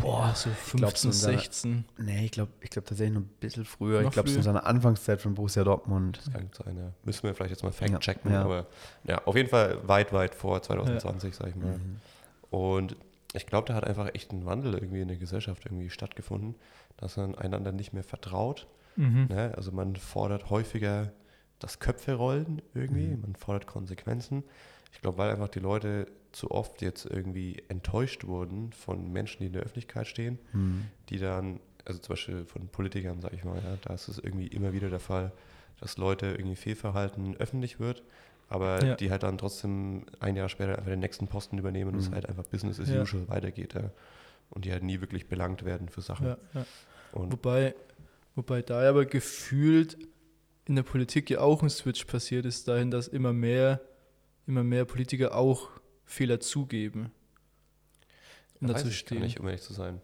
Boah, 0.00 0.32
so 0.34 0.50
glaub, 0.76 0.90
15, 0.92 0.94
so 0.94 1.08
in 1.08 1.12
seiner- 1.32 1.38
16. 1.38 1.84
Nee, 1.98 2.24
ich 2.26 2.30
glaube 2.32 2.52
ich 2.60 2.70
glaub 2.70 2.84
tatsächlich 2.84 3.14
noch 3.14 3.22
ein 3.22 3.30
bisschen 3.40 3.64
früher. 3.64 4.00
Noch 4.02 4.08
ich 4.08 4.12
glaube, 4.14 4.28
es 4.28 4.36
ist 4.36 4.44
seiner 4.44 4.66
Anfangszeit 4.66 5.20
von 5.20 5.34
Borussia 5.34 5.64
Dortmund. 5.64 6.18
das 6.18 6.32
kann 6.32 6.48
sein, 6.52 6.76
ja. 6.76 6.92
Müssen 7.04 7.22
wir 7.24 7.34
vielleicht 7.34 7.50
jetzt 7.50 7.62
mal 7.62 7.72
fact-checken, 7.72 8.30
ja. 8.32 8.42
aber 8.42 8.66
ja, 9.04 9.22
auf 9.24 9.36
jeden 9.36 9.48
Fall 9.48 9.78
weit, 9.88 10.12
weit 10.12 10.34
vor 10.34 10.60
2020, 10.62 11.34
sag 11.34 11.48
ich 11.48 11.56
mal. 11.56 11.78
Mhm. 11.78 12.00
Und 12.50 12.96
ich 13.32 13.46
glaube, 13.46 13.66
da 13.68 13.74
hat 13.74 13.84
einfach 13.84 14.14
echt 14.14 14.32
ein 14.32 14.46
Wandel 14.46 14.74
irgendwie 14.74 15.00
in 15.00 15.08
der 15.08 15.16
Gesellschaft 15.16 15.64
irgendwie 15.66 15.90
stattgefunden, 15.90 16.54
dass 16.96 17.16
man 17.16 17.34
einander 17.34 17.72
nicht 17.72 17.92
mehr 17.92 18.04
vertraut. 18.04 18.66
Mhm. 18.96 19.26
Ne? 19.28 19.52
Also 19.56 19.72
man 19.72 19.96
fordert 19.96 20.50
häufiger 20.50 21.10
das 21.58 21.78
Köpfe 21.80 22.14
rollen 22.14 22.62
irgendwie, 22.74 23.08
Mhm. 23.08 23.20
man 23.22 23.34
fordert 23.36 23.66
Konsequenzen. 23.66 24.44
Ich 24.92 25.00
glaube, 25.00 25.18
weil 25.18 25.30
einfach 25.30 25.48
die 25.48 25.58
Leute 25.60 26.06
zu 26.34 26.50
oft 26.50 26.82
jetzt 26.82 27.06
irgendwie 27.06 27.62
enttäuscht 27.68 28.24
wurden 28.24 28.72
von 28.72 29.12
Menschen, 29.12 29.38
die 29.40 29.46
in 29.46 29.52
der 29.52 29.62
Öffentlichkeit 29.62 30.06
stehen, 30.06 30.38
Mhm. 30.52 30.84
die 31.08 31.18
dann, 31.18 31.60
also 31.84 32.00
zum 32.00 32.12
Beispiel 32.14 32.44
von 32.44 32.68
Politikern, 32.68 33.20
sage 33.20 33.36
ich 33.36 33.44
mal, 33.44 33.62
ja, 33.62 33.76
da 33.82 33.94
ist 33.94 34.08
es 34.08 34.18
irgendwie 34.18 34.46
immer 34.48 34.72
wieder 34.72 34.90
der 34.90 35.00
Fall, 35.00 35.32
dass 35.80 35.96
Leute 35.96 36.26
irgendwie 36.26 36.56
Fehlverhalten 36.56 37.36
öffentlich 37.36 37.78
wird, 37.80 38.02
aber 38.48 38.84
Ja. 38.84 38.94
die 38.96 39.10
halt 39.10 39.22
dann 39.22 39.38
trotzdem 39.38 40.06
ein 40.20 40.36
Jahr 40.36 40.48
später 40.48 40.76
einfach 40.78 40.90
den 40.90 41.00
nächsten 41.00 41.26
Posten 41.28 41.58
übernehmen 41.58 41.92
und 41.94 42.00
es 42.00 42.10
Mhm. 42.10 42.14
halt 42.14 42.28
einfach 42.28 42.44
Business 42.44 42.78
as 42.80 42.88
Ja. 42.88 43.02
usual 43.02 43.28
weitergeht. 43.28 43.74
Ja. 43.74 43.90
Und 44.50 44.64
die 44.66 44.72
halt 44.72 44.82
nie 44.82 45.00
wirklich 45.00 45.26
belangt 45.28 45.64
werden 45.64 45.88
für 45.88 46.00
Sachen. 46.00 46.36
Wobei, 47.12 47.74
wobei 48.34 48.62
da 48.62 48.88
aber 48.88 49.04
gefühlt 49.06 49.96
in 50.66 50.76
der 50.76 50.82
Politik 50.82 51.30
ja 51.30 51.40
auch 51.40 51.62
ein 51.62 51.70
Switch 51.70 52.04
passiert 52.04 52.44
ist, 52.46 52.68
dahin, 52.68 52.90
dass 52.90 53.08
immer 53.08 53.32
mehr, 53.32 53.80
immer 54.46 54.62
mehr 54.64 54.84
Politiker 54.84 55.34
auch 55.36 55.70
Fehler 56.04 56.40
zugeben 56.40 57.10
und 58.60 58.68
weiß 58.68 58.76
dazu 58.82 58.88
ich 58.88 58.94
gar 58.94 58.98
stehen. 59.08 59.20
nicht, 59.22 59.40
um 59.40 59.46
ehrlich 59.46 59.62
zu 59.62 59.72
sein. 59.72 60.00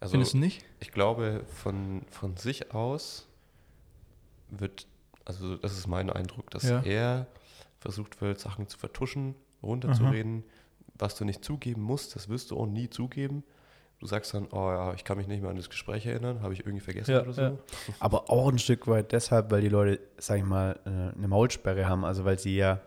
Also 0.00 0.12
Findest 0.12 0.34
du 0.34 0.38
nicht? 0.38 0.64
ich 0.80 0.90
glaube, 0.92 1.44
von, 1.46 2.02
von 2.10 2.36
sich 2.36 2.72
aus 2.74 3.28
wird, 4.50 4.86
also 5.24 5.56
das 5.56 5.78
ist 5.78 5.86
mein 5.86 6.10
Eindruck, 6.10 6.50
dass 6.50 6.64
Ja. 6.64 6.82
er 6.82 7.26
versucht 7.80 8.20
wird, 8.20 8.38
Sachen 8.40 8.68
zu 8.68 8.78
vertuschen, 8.78 9.34
runterzureden. 9.62 10.44
Was 10.98 11.16
du 11.16 11.24
nicht 11.24 11.44
zugeben 11.44 11.82
musst, 11.82 12.14
das 12.16 12.28
wirst 12.28 12.50
du 12.50 12.58
auch 12.58 12.66
nie 12.66 12.88
zugeben. 12.90 13.44
Du 13.98 14.06
sagst 14.06 14.34
dann, 14.34 14.46
oh 14.50 14.70
ja, 14.70 14.94
ich 14.94 15.04
kann 15.04 15.16
mich 15.16 15.28
nicht 15.28 15.40
mehr 15.40 15.50
an 15.50 15.56
das 15.56 15.70
Gespräch 15.70 16.04
erinnern, 16.06 16.42
habe 16.42 16.52
ich 16.52 16.60
irgendwie 16.60 16.80
vergessen 16.80 17.12
Ja, 17.12 17.22
oder 17.22 17.32
so. 17.32 17.40
ja. 17.40 17.56
Aber 18.00 18.28
auch 18.30 18.48
ein 18.48 18.58
Stück 18.58 18.88
weit 18.88 19.12
deshalb, 19.12 19.50
weil 19.52 19.60
die 19.62 19.68
Leute, 19.68 20.00
sag 20.18 20.38
ich 20.38 20.44
mal, 20.44 20.78
äh, 20.84 21.16
eine 21.16 21.28
Maulsperre 21.28 21.88
haben. 21.88 22.04
Also 22.04 22.24
weil 22.24 22.38
sie 22.38 22.56
ja 22.56 22.80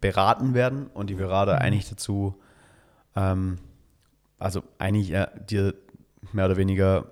beraten 0.00 0.54
werden 0.54 0.86
und 0.88 1.08
die 1.10 1.14
Berater 1.14 1.60
eigentlich 1.60 1.88
dazu, 1.88 2.34
ähm, 3.14 3.58
also 4.38 4.62
eigentlich 4.78 5.08
ja, 5.08 5.26
dir 5.26 5.74
mehr 6.32 6.44
oder 6.46 6.56
weniger 6.56 7.06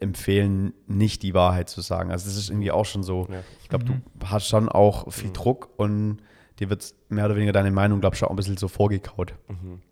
empfehlen, 0.00 0.72
nicht 0.86 1.22
die 1.22 1.34
Wahrheit 1.34 1.68
zu 1.68 1.80
sagen. 1.82 2.10
Also 2.10 2.26
das 2.26 2.36
ist 2.36 2.48
irgendwie 2.48 2.70
auch 2.70 2.84
schon 2.86 3.02
so. 3.02 3.26
Ja. 3.30 3.42
Ich 3.62 3.68
glaube, 3.68 3.84
Mhm. 3.84 4.02
du 4.18 4.26
hast 4.30 4.46
schon 4.46 4.68
auch 4.68 5.12
viel 5.12 5.28
Mhm. 5.28 5.34
Druck 5.34 5.68
und 5.76 6.18
dir 6.58 6.70
wird 6.70 6.94
mehr 7.08 7.26
oder 7.26 7.36
weniger 7.36 7.52
deine 7.52 7.70
Meinung, 7.70 8.00
glaube 8.00 8.14
ich, 8.14 8.18
schon 8.20 8.28
auch 8.28 8.32
ein 8.32 8.36
bisschen 8.36 8.56
so 8.56 8.68
vorgekaut, 8.68 9.34
Mhm. 9.48 9.82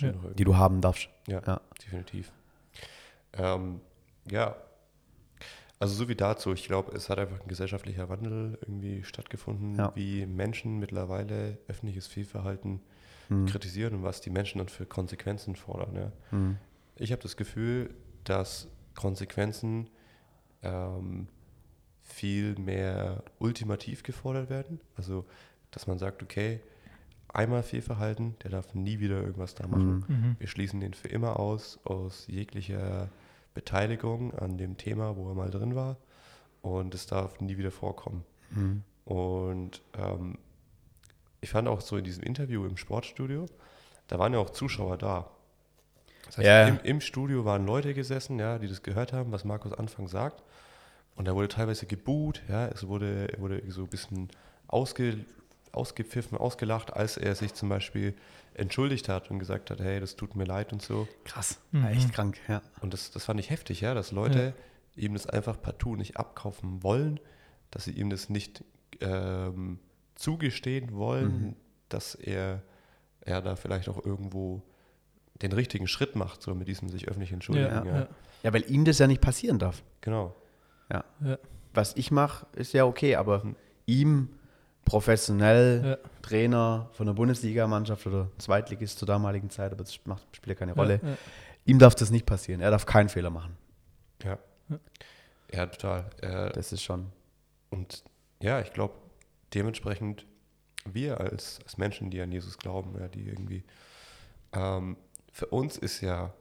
Irgendwie. 0.00 0.34
die 0.34 0.44
du 0.44 0.56
haben 0.56 0.80
darfst. 0.80 1.08
Ja, 1.26 1.42
Ja. 1.46 1.60
definitiv. 1.84 2.32
Ähm, 3.34 3.80
ja, 4.30 4.56
also 5.80 5.94
so 5.94 6.08
wie 6.08 6.14
dazu, 6.14 6.52
ich 6.52 6.64
glaube, 6.66 6.92
es 6.94 7.08
hat 7.10 7.18
einfach 7.18 7.40
ein 7.40 7.48
gesellschaftlicher 7.48 8.08
Wandel 8.08 8.58
irgendwie 8.62 9.02
stattgefunden, 9.02 9.74
Ja. 9.76 9.92
wie 9.96 10.26
Menschen 10.26 10.78
mittlerweile 10.78 11.58
öffentliches 11.68 12.06
Fehlverhalten 12.06 12.80
Hm. 13.28 13.46
kritisieren 13.46 13.94
und 13.94 14.02
was 14.02 14.20
die 14.20 14.30
Menschen 14.30 14.58
dann 14.58 14.68
für 14.68 14.86
Konsequenzen 14.86 15.56
fordern. 15.56 15.96
Ja. 15.96 16.12
Hm. 16.30 16.56
Ich 16.96 17.10
habe 17.12 17.22
das 17.22 17.36
Gefühl, 17.36 17.94
dass 18.24 18.68
Konsequenzen 18.94 19.88
ähm, 20.62 21.28
viel 22.02 22.56
mehr 22.58 23.22
ultimativ 23.38 24.02
gefordert 24.02 24.50
werden. 24.50 24.80
Also, 24.96 25.24
dass 25.70 25.86
man 25.86 25.98
sagt, 25.98 26.22
okay, 26.22 26.60
einmal 27.28 27.62
Fehlverhalten, 27.62 28.34
der 28.42 28.50
darf 28.50 28.74
nie 28.74 28.98
wieder 28.98 29.22
irgendwas 29.22 29.54
da 29.54 29.66
machen. 29.68 30.04
Hm. 30.08 30.16
Mhm. 30.30 30.36
Wir 30.38 30.48
schließen 30.48 30.80
den 30.80 30.92
für 30.92 31.08
immer 31.08 31.38
aus, 31.38 31.78
aus 31.84 32.26
jeglicher 32.26 33.08
Beteiligung 33.54 34.34
an 34.34 34.58
dem 34.58 34.76
Thema, 34.76 35.16
wo 35.16 35.28
er 35.28 35.34
mal 35.34 35.50
drin 35.50 35.74
war. 35.74 35.96
Und 36.62 36.94
es 36.94 37.06
darf 37.06 37.40
nie 37.40 37.56
wieder 37.56 37.70
vorkommen. 37.70 38.24
Hm. 38.52 38.82
Und 39.04 39.82
ähm, 39.96 40.38
ich 41.40 41.50
fand 41.50 41.68
auch 41.68 41.80
so 41.80 41.96
in 41.96 42.04
diesem 42.04 42.22
Interview 42.22 42.64
im 42.66 42.76
Sportstudio, 42.76 43.46
da 44.08 44.18
waren 44.18 44.32
ja 44.34 44.38
auch 44.38 44.50
Zuschauer 44.50 44.98
da. 44.98 45.30
Das 46.26 46.38
heißt, 46.38 46.46
Ja. 46.46 46.66
im, 46.68 46.78
im 46.82 47.00
Studio 47.00 47.44
waren 47.44 47.64
Leute 47.66 47.94
gesessen, 47.94 48.38
ja, 48.38 48.58
die 48.58 48.68
das 48.68 48.82
gehört 48.82 49.12
haben, 49.12 49.32
was 49.32 49.44
Markus 49.44 49.72
Anfang 49.72 50.06
sagt. 50.08 50.42
Und 51.16 51.26
da 51.26 51.34
wurde 51.34 51.48
teilweise 51.48 51.86
gebuht, 51.86 52.42
ja, 52.48 52.68
es 52.68 52.86
wurde, 52.86 53.32
er 53.32 53.40
wurde 53.40 53.62
so 53.70 53.82
ein 53.82 53.88
bisschen 53.88 54.28
ausge, 54.68 55.24
ausgepfiffen, 55.72 56.36
ausgelacht, 56.38 56.92
als 56.94 57.16
er 57.16 57.34
sich 57.34 57.54
zum 57.54 57.68
Beispiel 57.68 58.14
entschuldigt 58.54 59.08
hat 59.08 59.30
und 59.30 59.38
gesagt 59.38 59.70
hat, 59.70 59.80
hey, 59.80 60.00
das 60.00 60.16
tut 60.16 60.34
mir 60.36 60.44
leid 60.44 60.72
und 60.72 60.82
so. 60.82 61.06
Krass. 61.24 61.60
Mhm. 61.70 61.84
Echt 61.86 62.12
krank, 62.12 62.38
ja. 62.48 62.62
Und 62.80 62.92
das, 62.92 63.10
das 63.10 63.24
fand 63.24 63.38
ich 63.40 63.50
heftig, 63.50 63.80
ja, 63.80 63.94
dass 63.94 64.10
Leute 64.12 64.54
ihm 64.96 65.12
das 65.14 65.26
einfach 65.26 65.60
partout 65.60 65.96
nicht 65.96 66.16
abkaufen 66.16 66.82
wollen, 66.82 67.20
dass 67.70 67.84
sie 67.84 67.92
ihm 67.92 68.10
das 68.10 68.28
nicht 68.28 68.64
ähm, 69.00 69.78
zugestehen 70.16 70.92
wollen, 70.94 71.26
Mhm. 71.46 71.56
dass 71.88 72.14
er, 72.14 72.62
er 73.20 73.40
da 73.40 73.56
vielleicht 73.56 73.88
auch 73.88 74.04
irgendwo 74.04 74.62
den 75.42 75.52
richtigen 75.52 75.86
Schritt 75.86 76.16
macht, 76.16 76.42
so 76.42 76.54
mit 76.54 76.68
diesem 76.68 76.88
sich 76.88 77.08
öffentlich 77.08 77.32
entschuldigen. 77.32 77.68
Ja, 77.70 77.84
Ja, 77.84 77.98
ja. 78.00 78.08
Ja, 78.42 78.52
weil 78.52 78.70
ihm 78.70 78.84
das 78.84 78.98
ja 78.98 79.06
nicht 79.06 79.20
passieren 79.20 79.58
darf. 79.58 79.82
Genau. 80.00 80.34
Ja. 80.90 81.04
Ja. 81.24 81.38
Was 81.72 81.94
ich 81.96 82.10
mache, 82.10 82.46
ist 82.54 82.72
ja 82.74 82.84
okay, 82.84 83.14
aber 83.16 83.44
Mhm. 83.44 83.56
ihm 83.86 84.28
professionell 84.90 85.82
Ja. 85.84 86.10
Trainer 86.22 86.88
von 86.92 87.06
der 87.06 87.12
Bundesligamannschaft 87.14 88.06
oder 88.06 88.28
Zweitligist 88.38 88.98
zur 88.98 89.06
damaligen 89.06 89.48
Zeit, 89.50 89.70
aber 89.72 89.84
das 89.84 89.98
macht, 90.04 90.24
spielt 90.34 90.56
ja 90.56 90.58
keine 90.58 90.74
Rolle. 90.74 90.98
Ja, 91.02 91.08
ja. 91.10 91.16
Ihm 91.64 91.78
darf 91.78 91.94
das 91.94 92.10
nicht 92.10 92.26
passieren. 92.26 92.60
Er 92.60 92.70
darf 92.72 92.86
keinen 92.86 93.08
Fehler 93.08 93.30
machen. 93.30 93.56
Ja. 94.24 94.38
Ja, 95.52 95.66
total. 95.66 96.10
Äh, 96.22 96.50
Das 96.52 96.72
ist 96.72 96.82
schon. 96.82 97.06
Und 97.70 98.02
ja, 98.42 98.60
ich 98.60 98.72
glaube, 98.72 98.94
dementsprechend 99.54 100.26
wir 100.84 101.20
als, 101.20 101.60
als 101.62 101.76
Menschen, 101.78 102.10
die 102.10 102.20
an 102.20 102.32
Jesus 102.32 102.58
glauben, 102.58 102.96
ja, 102.98 103.06
die 103.08 103.26
irgendwie, 103.28 103.62
ähm, 104.52 104.96
für 105.32 105.46
uns 105.46 105.76
ist 105.78 106.00
ja 106.00 106.32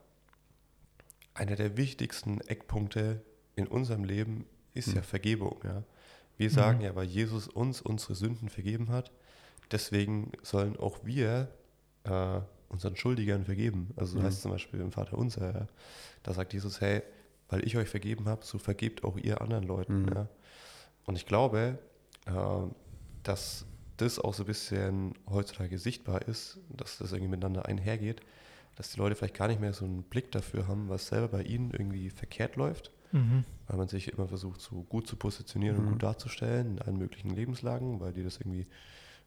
einer 1.35 1.55
der 1.55 1.77
wichtigsten 1.77 2.41
Eckpunkte 2.41 3.21
in 3.55 3.67
unserem 3.67 4.03
Leben 4.03 4.45
ist 4.73 4.87
Mhm. 4.89 4.95
ja 4.95 5.01
Vergebung. 5.03 5.59
Ja. 5.63 5.83
Wir 6.39 6.49
sagen 6.49 6.81
ja, 6.81 6.95
weil 6.95 7.05
Jesus 7.05 7.47
uns 7.47 7.81
unsere 7.81 8.15
Sünden 8.15 8.49
vergeben 8.49 8.89
hat, 8.89 9.11
deswegen 9.71 10.31
sollen 10.41 10.77
auch 10.77 10.99
wir 11.03 11.49
äh, 12.05 12.39
unseren 12.69 12.95
Schuldigern 12.95 13.43
vergeben. 13.45 13.89
Also 13.97 14.13
so 14.13 14.19
Mhm. 14.19 14.23
heißt 14.23 14.37
es 14.37 14.41
zum 14.43 14.51
Beispiel 14.51 14.79
im 14.79 14.91
Vater 14.91 15.17
unser, 15.17 15.53
ja. 15.53 15.67
da 16.23 16.33
sagt 16.33 16.53
Jesus, 16.53 16.81
hey, 16.81 17.01
weil 17.49 17.65
ich 17.65 17.75
euch 17.77 17.89
vergeben 17.89 18.25
habe, 18.25 18.45
so 18.45 18.57
vergebt 18.57 19.03
auch 19.03 19.17
ihr 19.17 19.41
anderen 19.41 19.65
Leuten. 19.65 20.03
Mhm. 20.03 20.13
Ja. 20.13 20.27
Und 21.05 21.15
ich 21.17 21.25
glaube, 21.25 21.77
äh, 22.25 22.31
dass 23.23 23.65
das 23.97 24.17
auch 24.17 24.33
so 24.33 24.43
ein 24.43 24.47
bisschen 24.47 25.15
heutzutage 25.29 25.77
sichtbar 25.77 26.21
ist, 26.27 26.57
dass 26.69 26.99
das 26.99 27.11
irgendwie 27.11 27.31
miteinander 27.31 27.65
einhergeht, 27.65 28.21
dass 28.77 28.91
die 28.91 28.97
Leute 28.99 29.15
vielleicht 29.15 29.33
gar 29.35 29.49
nicht 29.49 29.59
mehr 29.59 29.73
so 29.73 29.83
einen 29.83 30.03
Blick 30.03 30.31
dafür 30.31 30.67
haben, 30.69 30.87
was 30.87 31.07
selber 31.07 31.27
bei 31.27 31.43
ihnen 31.43 31.71
irgendwie 31.71 32.09
verkehrt 32.09 32.55
läuft, 32.55 32.91
Mhm. 33.11 33.43
weil 33.67 33.77
man 33.77 33.87
sich 33.87 34.07
immer 34.13 34.27
versucht, 34.27 34.61
so 34.61 34.83
gut 34.83 35.07
zu 35.07 35.15
positionieren 35.15 35.77
und 35.77 35.85
Mhm. 35.85 35.89
gut 35.89 36.03
darzustellen 36.03 36.71
in 36.77 36.81
allen 36.81 36.97
möglichen 36.97 37.29
Lebenslagen, 37.31 37.99
weil 37.99 38.13
dir 38.13 38.23
das 38.23 38.37
irgendwie 38.37 38.67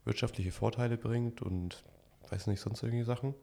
wirtschaftliche 0.05 0.53
Vorteile 0.53 0.97
bringt 0.97 1.43
und 1.43 1.85
weiß 2.31 2.47
nicht, 2.49 2.61
sonst 2.61 2.83
irgendwie 2.83 3.05
Sachen. 3.05 3.35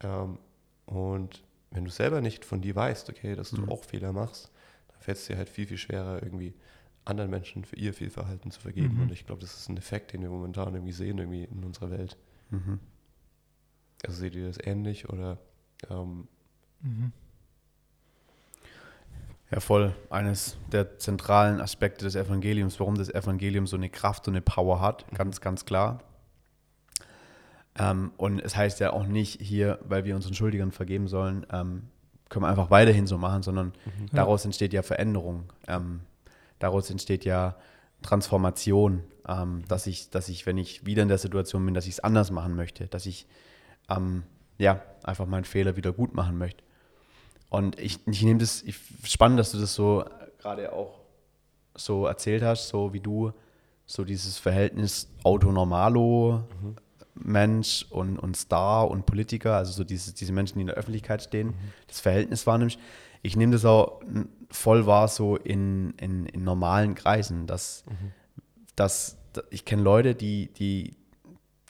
Ähm, 0.00 0.38
und 0.86 1.42
wenn 1.70 1.84
du 1.84 1.90
selber 1.90 2.20
nicht 2.20 2.44
von 2.44 2.60
dir 2.60 2.74
weißt, 2.74 3.10
okay, 3.10 3.34
dass 3.36 3.50
du 3.50 3.62
Mhm. 3.62 3.68
auch 3.68 3.84
Fehler 3.84 4.12
machst, 4.12 4.50
dann 4.88 5.00
fällt 5.00 5.18
es 5.18 5.26
dir 5.26 5.36
halt 5.36 5.48
viel, 5.48 5.66
viel 5.66 5.78
schwerer, 5.78 6.22
irgendwie 6.22 6.54
anderen 7.04 7.30
Menschen 7.30 7.64
für 7.64 7.76
ihr 7.76 7.94
Fehlverhalten 7.94 8.50
zu 8.50 8.60
vergeben. 8.60 8.96
Mhm. 8.96 9.02
Und 9.02 9.12
ich 9.12 9.26
glaube, 9.26 9.40
das 9.40 9.56
ist 9.56 9.68
ein 9.68 9.76
Effekt, 9.76 10.12
den 10.12 10.22
wir 10.22 10.30
momentan 10.30 10.74
irgendwie 10.74 10.92
sehen, 10.92 11.18
irgendwie 11.18 11.44
in 11.44 11.62
unserer 11.64 11.90
Welt. 11.90 12.16
Mhm. 12.50 12.80
Also 14.04 14.18
seht 14.18 14.34
ihr 14.34 14.46
das 14.46 14.58
ähnlich 14.60 15.08
oder 15.08 15.38
ähm, 15.90 16.26
Mhm. 16.82 17.12
Ja, 19.50 19.60
voll. 19.60 19.94
Eines 20.10 20.56
der 20.72 20.98
zentralen 20.98 21.60
Aspekte 21.60 22.04
des 22.04 22.16
Evangeliums, 22.16 22.80
warum 22.80 22.96
das 22.96 23.08
Evangelium 23.08 23.66
so 23.66 23.76
eine 23.76 23.88
Kraft 23.88 24.26
und 24.26 24.34
eine 24.34 24.42
Power 24.42 24.80
hat, 24.80 25.04
ganz, 25.14 25.40
ganz 25.40 25.64
klar. 25.64 26.02
Ähm, 27.78 28.12
und 28.16 28.40
es 28.40 28.56
heißt 28.56 28.80
ja 28.80 28.92
auch 28.92 29.06
nicht 29.06 29.40
hier, 29.40 29.78
weil 29.84 30.04
wir 30.04 30.16
unseren 30.16 30.34
Schuldigern 30.34 30.72
vergeben 30.72 31.08
sollen, 31.08 31.46
ähm, 31.52 31.82
können 32.28 32.44
wir 32.44 32.48
einfach 32.48 32.70
weiterhin 32.70 33.06
so 33.06 33.18
machen, 33.18 33.42
sondern 33.42 33.68
Mhm. 33.84 34.06
daraus 34.12 34.44
entsteht 34.44 34.72
ja 34.72 34.82
Veränderung. 34.82 35.44
Ähm, 35.68 36.00
daraus 36.58 36.90
entsteht 36.90 37.24
ja 37.24 37.54
Transformation, 38.02 39.04
ähm, 39.28 39.62
dass, 39.68 39.86
ich, 39.86 40.10
dass 40.10 40.28
ich, 40.28 40.46
wenn 40.46 40.58
ich 40.58 40.86
wieder 40.86 41.02
in 41.02 41.08
der 41.08 41.18
Situation 41.18 41.64
bin, 41.64 41.74
dass 41.74 41.86
ich 41.86 41.92
es 41.94 42.00
anders 42.00 42.30
machen 42.30 42.56
möchte, 42.56 42.86
dass 42.88 43.06
ich 43.06 43.26
ähm, 43.88 44.24
ja, 44.58 44.80
einfach 45.04 45.26
meinen 45.26 45.44
Fehler 45.44 45.76
wieder 45.76 45.92
gut 45.92 46.14
machen 46.14 46.38
möchte. 46.38 46.64
Und 47.56 47.80
ich, 47.80 48.06
ich 48.06 48.22
nehme 48.22 48.38
das, 48.38 48.62
ich, 48.64 48.76
spannend, 49.04 49.38
dass 49.38 49.50
du 49.52 49.58
das 49.58 49.74
so 49.74 50.04
gerade 50.38 50.74
auch 50.74 50.98
so 51.74 52.04
erzählt 52.04 52.42
hast, 52.42 52.68
so 52.68 52.92
wie 52.92 53.00
du 53.00 53.32
so 53.86 54.04
dieses 54.04 54.36
Verhältnis 54.36 55.08
Auto-Normalo, 55.22 56.44
Mensch 57.14 57.86
und, 57.88 58.18
und 58.18 58.36
Star 58.36 58.90
und 58.90 59.06
Politiker, 59.06 59.56
also 59.56 59.72
so 59.72 59.84
diese, 59.84 60.12
diese 60.12 60.34
Menschen, 60.34 60.56
die 60.56 60.60
in 60.60 60.66
der 60.66 60.76
Öffentlichkeit 60.76 61.22
stehen, 61.22 61.54
das 61.86 62.00
Verhältnis 62.00 62.46
wahrnimmst. 62.46 62.78
Ich 63.22 63.36
nehme 63.36 63.52
das 63.52 63.64
auch 63.64 64.02
voll 64.50 64.84
wahr 64.84 65.08
so 65.08 65.36
in, 65.36 65.94
in, 65.98 66.26
in 66.26 66.44
normalen 66.44 66.94
Kreisen, 66.94 67.46
dass, 67.46 67.84
dass 68.74 69.16
da- 69.32 69.44
ich 69.48 69.64
kenne 69.64 69.80
Leute, 69.80 70.14
die, 70.14 70.52
die, 70.52 70.94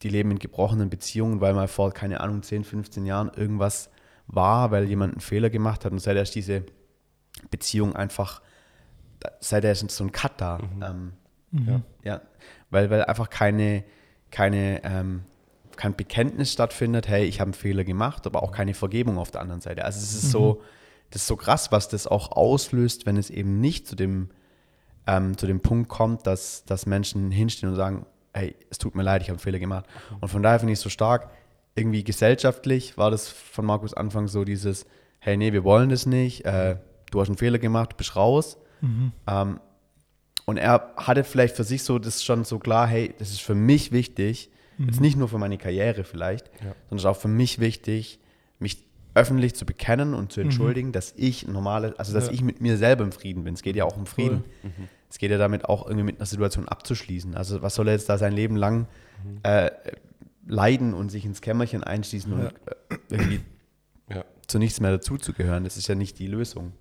die 0.02 0.08
leben 0.08 0.32
in 0.32 0.40
gebrochenen 0.40 0.90
Beziehungen, 0.90 1.40
weil 1.40 1.54
mal 1.54 1.68
vor, 1.68 1.92
keine 1.92 2.18
Ahnung, 2.22 2.42
10, 2.42 2.64
15 2.64 3.06
Jahren 3.06 3.30
irgendwas 3.36 3.88
war, 4.28 4.70
weil 4.70 4.84
jemand 4.88 5.14
einen 5.14 5.20
Fehler 5.20 5.50
gemacht 5.50 5.84
hat 5.84 5.92
und 5.92 5.98
seither 5.98 6.22
ist 6.22 6.34
diese 6.34 6.64
Beziehung 7.50 7.94
einfach, 7.94 8.42
da- 9.20 9.32
seither 9.40 9.72
ist 9.72 9.88
so 9.90 10.04
ein 10.04 10.12
Cut 10.12 10.32
da. 10.40 10.58
Ähm, 10.82 11.12
Mhm. 11.52 11.82
ja, 12.02 12.20
weil, 12.70 12.90
weil 12.90 13.04
einfach 13.04 13.30
keine, 13.30 13.84
keine, 14.30 14.82
ähm, 14.84 15.22
kein 15.76 15.94
Bekenntnis 15.94 16.52
stattfindet, 16.52 17.08
hey, 17.08 17.24
ich 17.24 17.40
habe 17.40 17.48
einen 17.48 17.54
Fehler 17.54 17.84
gemacht, 17.84 18.26
aber 18.26 18.42
auch 18.42 18.50
keine 18.50 18.74
Vergebung 18.74 19.16
auf 19.16 19.30
der 19.30 19.40
anderen 19.40 19.60
Seite. 19.60 19.84
Also 19.84 19.98
es 20.00 20.12
ist 20.12 20.30
so, 20.32 20.60
das 21.10 21.22
ist 21.22 21.28
so 21.28 21.36
krass, 21.36 21.70
was 21.70 21.88
das 21.88 22.06
auch 22.08 22.32
auslöst, 22.32 23.06
wenn 23.06 23.16
es 23.16 23.30
eben 23.30 23.60
nicht 23.60 23.86
zu 23.86 23.94
dem, 23.94 24.30
ähm, 25.06 25.38
zu 25.38 25.46
dem 25.46 25.60
Punkt 25.60 25.88
kommt, 25.88 26.26
dass, 26.26 26.64
dass 26.64 26.84
Menschen 26.84 27.30
hinstehen 27.30 27.70
und 27.70 27.76
sagen, 27.76 28.04
hey, 28.34 28.54
es 28.68 28.78
tut 28.78 28.94
mir 28.96 29.02
leid, 29.04 29.22
ich 29.22 29.28
habe 29.28 29.34
einen 29.36 29.42
Fehler 29.42 29.60
gemacht. 29.60 29.86
Und 30.20 30.28
von 30.28 30.42
daher 30.42 30.58
finde 30.58 30.72
ich 30.72 30.78
es 30.80 30.82
so 30.82 30.90
stark, 30.90 31.30
irgendwie 31.76 32.02
gesellschaftlich 32.04 32.96
war 32.98 33.10
das 33.10 33.28
von 33.28 33.64
Markus 33.66 33.94
Anfang 33.94 34.28
so 34.28 34.44
dieses, 34.44 34.86
hey, 35.20 35.36
nee, 35.36 35.52
wir 35.52 35.62
wollen 35.64 35.90
das 35.90 36.06
nicht, 36.06 36.44
äh, 36.44 36.76
du 37.10 37.20
hast 37.20 37.28
einen 37.28 37.36
Fehler 37.38 37.58
gemacht, 37.58 37.92
du 37.92 37.96
bist 37.96 38.16
raus. 38.16 38.56
Mhm. 38.80 39.12
Ähm, 39.26 39.60
und 40.46 40.56
er 40.58 40.92
hatte 40.96 41.24
vielleicht 41.24 41.56
für 41.56 41.64
sich 41.64 41.82
so 41.82 41.98
das 41.98 42.24
schon 42.24 42.44
so 42.44 42.58
klar, 42.58 42.86
hey, 42.86 43.14
das 43.18 43.30
ist 43.30 43.40
für 43.42 43.54
mich 43.54 43.92
wichtig, 43.92 44.50
jetzt 44.78 45.00
nicht 45.00 45.16
nur 45.16 45.28
für 45.28 45.38
meine 45.38 45.56
Karriere 45.58 46.04
vielleicht, 46.04 46.48
Ja. 46.48 46.74
sondern 46.88 46.96
es 46.98 47.02
ist 47.02 47.06
auch 47.06 47.16
für 47.16 47.28
mich 47.28 47.58
wichtig, 47.60 48.18
mich 48.58 48.84
öffentlich 49.14 49.54
zu 49.54 49.64
bekennen 49.64 50.12
und 50.12 50.30
zu 50.32 50.42
entschuldigen, 50.42 50.92
dass 50.92 51.14
ich 51.16 51.48
normale, 51.48 51.94
also 51.98 52.12
dass 52.12 52.26
Ja. 52.26 52.32
ich 52.34 52.42
mit 52.42 52.60
mir 52.60 52.76
selber 52.76 53.02
im 53.02 53.12
Frieden 53.12 53.44
bin. 53.44 53.54
Es 53.54 53.62
geht 53.62 53.74
ja 53.76 53.84
auch 53.86 53.96
um 53.96 54.04
Frieden. 54.04 54.44
Mhm. 54.62 54.88
Es 55.08 55.16
geht 55.18 55.30
ja 55.30 55.38
damit 55.38 55.64
auch 55.64 55.86
irgendwie 55.86 56.04
mit 56.04 56.16
einer 56.18 56.26
Situation 56.26 56.68
abzuschließen. 56.68 57.34
Also 57.34 57.62
was 57.62 57.74
soll 57.74 57.88
er 57.88 57.94
jetzt 57.94 58.08
da 58.10 58.18
sein 58.18 58.34
Leben 58.34 58.56
lang 58.56 58.86
äh, 59.42 59.70
leiden 60.46 60.94
und 60.94 61.10
sich 61.10 61.24
ins 61.24 61.40
Kämmerchen 61.40 61.82
einschließen 61.82 62.32
und 62.32 62.40
äh, 62.46 62.50
irgendwie 63.10 63.40
ja. 64.08 64.24
zu 64.46 64.58
nichts 64.58 64.80
mehr 64.80 64.92
dazuzugehören? 64.92 65.64
Das 65.64 65.76
ist 65.76 65.88
ja 65.88 65.94
nicht 65.94 66.18
die 66.18 66.26
Lösung. 66.26 66.72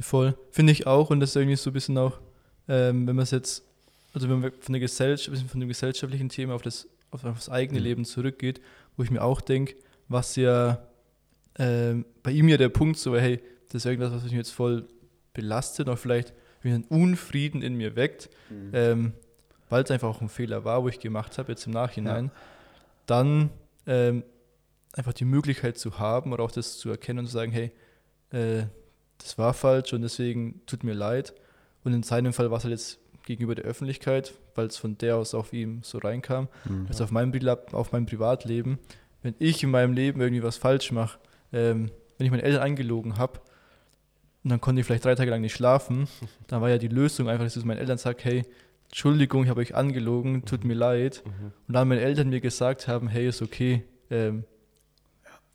Voll. 0.00 0.36
Finde 0.50 0.72
ich 0.72 0.86
auch. 0.86 1.10
Und 1.10 1.20
das 1.20 1.30
ist 1.30 1.36
irgendwie 1.36 1.56
so 1.56 1.70
ein 1.70 1.72
bisschen 1.72 1.98
auch, 1.98 2.20
ähm, 2.68 3.06
wenn 3.06 3.16
man 3.16 3.24
es 3.24 3.32
jetzt, 3.32 3.64
also 4.12 4.28
wenn 4.28 4.40
man 4.40 4.52
von 4.60 4.72
der 4.72 4.80
Gesellschaft, 4.80 5.36
von 5.48 5.60
dem 5.60 5.68
gesellschaftlichen 5.68 6.28
Thema 6.28 6.54
auf 6.54 6.62
das, 6.62 6.88
auf 7.10 7.22
das 7.22 7.48
eigene 7.48 7.80
Mhm. 7.80 7.84
Leben 7.84 8.04
zurückgeht, 8.04 8.60
wo 8.96 9.02
ich 9.02 9.10
mir 9.10 9.22
auch 9.22 9.40
denke, 9.40 9.74
was 10.08 10.36
ja 10.36 10.78
ähm, 11.58 12.04
bei 12.22 12.30
ihm 12.30 12.48
ja 12.48 12.56
der 12.56 12.68
Punkt 12.68 12.98
so, 12.98 13.16
hey, 13.16 13.40
das 13.66 13.82
ist 13.82 13.86
irgendwas, 13.86 14.12
was 14.12 14.22
mich 14.22 14.32
jetzt 14.32 14.52
voll 14.52 14.86
belastet, 15.34 15.88
auch 15.88 15.98
vielleicht 15.98 16.32
einen 16.64 16.84
Unfrieden 16.84 17.62
in 17.62 17.74
mir 17.74 17.96
weckt, 17.96 18.28
ähm, 18.72 19.12
weil 19.70 19.84
es 19.84 19.90
einfach 19.90 20.08
auch 20.08 20.20
ein 20.20 20.28
Fehler 20.28 20.64
war, 20.64 20.82
wo 20.82 20.88
ich 20.88 21.00
gemacht 21.00 21.38
habe, 21.38 21.52
jetzt 21.52 21.66
im 21.66 21.72
Nachhinein, 21.72 22.30
dann 23.08 23.50
ähm, 23.86 24.22
einfach 24.92 25.12
die 25.12 25.24
Möglichkeit 25.24 25.78
zu 25.78 25.98
haben 25.98 26.32
oder 26.32 26.44
auch 26.44 26.50
das 26.50 26.78
zu 26.78 26.90
erkennen 26.90 27.20
und 27.20 27.26
zu 27.26 27.32
sagen, 27.32 27.52
hey, 27.52 27.72
äh, 28.30 28.64
das 29.18 29.36
war 29.38 29.52
falsch 29.54 29.92
und 29.92 30.02
deswegen 30.02 30.60
tut 30.66 30.84
mir 30.84 30.94
leid. 30.94 31.34
Und 31.84 31.92
in 31.92 32.02
seinem 32.02 32.32
Fall 32.32 32.50
war 32.50 32.58
es 32.58 32.64
halt 32.64 32.72
jetzt 32.72 32.98
gegenüber 33.24 33.54
der 33.54 33.64
Öffentlichkeit, 33.64 34.32
weil 34.54 34.66
es 34.66 34.76
von 34.76 34.96
der 34.98 35.16
aus 35.16 35.34
auf 35.34 35.52
ihm 35.52 35.80
so 35.82 35.98
reinkam, 35.98 36.48
Mhm. 36.64 36.86
also 36.88 37.04
auf 37.04 37.10
mein, 37.10 37.32
Pri- 37.32 37.72
auf 37.74 37.92
mein 37.92 38.06
Privatleben. 38.06 38.78
Wenn 39.22 39.34
ich 39.38 39.62
in 39.62 39.70
meinem 39.70 39.92
Leben 39.92 40.20
irgendwie 40.20 40.42
was 40.42 40.56
falsch 40.56 40.92
mache, 40.92 41.18
ähm, 41.52 41.90
wenn 42.16 42.24
ich 42.26 42.30
meine 42.30 42.42
Eltern 42.44 42.62
angelogen 42.62 43.18
habe 43.18 43.40
und 44.44 44.50
dann 44.50 44.60
konnte 44.60 44.80
ich 44.80 44.86
vielleicht 44.86 45.04
drei 45.04 45.14
Tage 45.14 45.30
lang 45.30 45.40
nicht 45.40 45.54
schlafen, 45.54 46.08
dann 46.46 46.60
war 46.60 46.70
ja 46.70 46.78
die 46.78 46.88
Lösung 46.88 47.28
einfach, 47.28 47.44
dass 47.44 47.56
ich 47.56 47.64
meinen 47.64 47.78
Eltern 47.78 47.98
sage, 47.98 48.18
hey, 48.22 48.42
Entschuldigung, 48.88 49.44
ich 49.44 49.50
habe 49.50 49.60
euch 49.60 49.74
angelogen, 49.74 50.44
tut 50.44 50.64
mir 50.64 50.74
leid. 50.74 51.22
Mhm. 51.24 51.52
Und 51.68 51.74
dann 51.74 51.88
meine 51.88 52.00
Eltern 52.00 52.30
mir 52.30 52.40
gesagt 52.40 52.88
haben, 52.88 53.08
hey, 53.08 53.28
ist 53.28 53.42
okay, 53.42 53.84
ähm, 54.10 54.44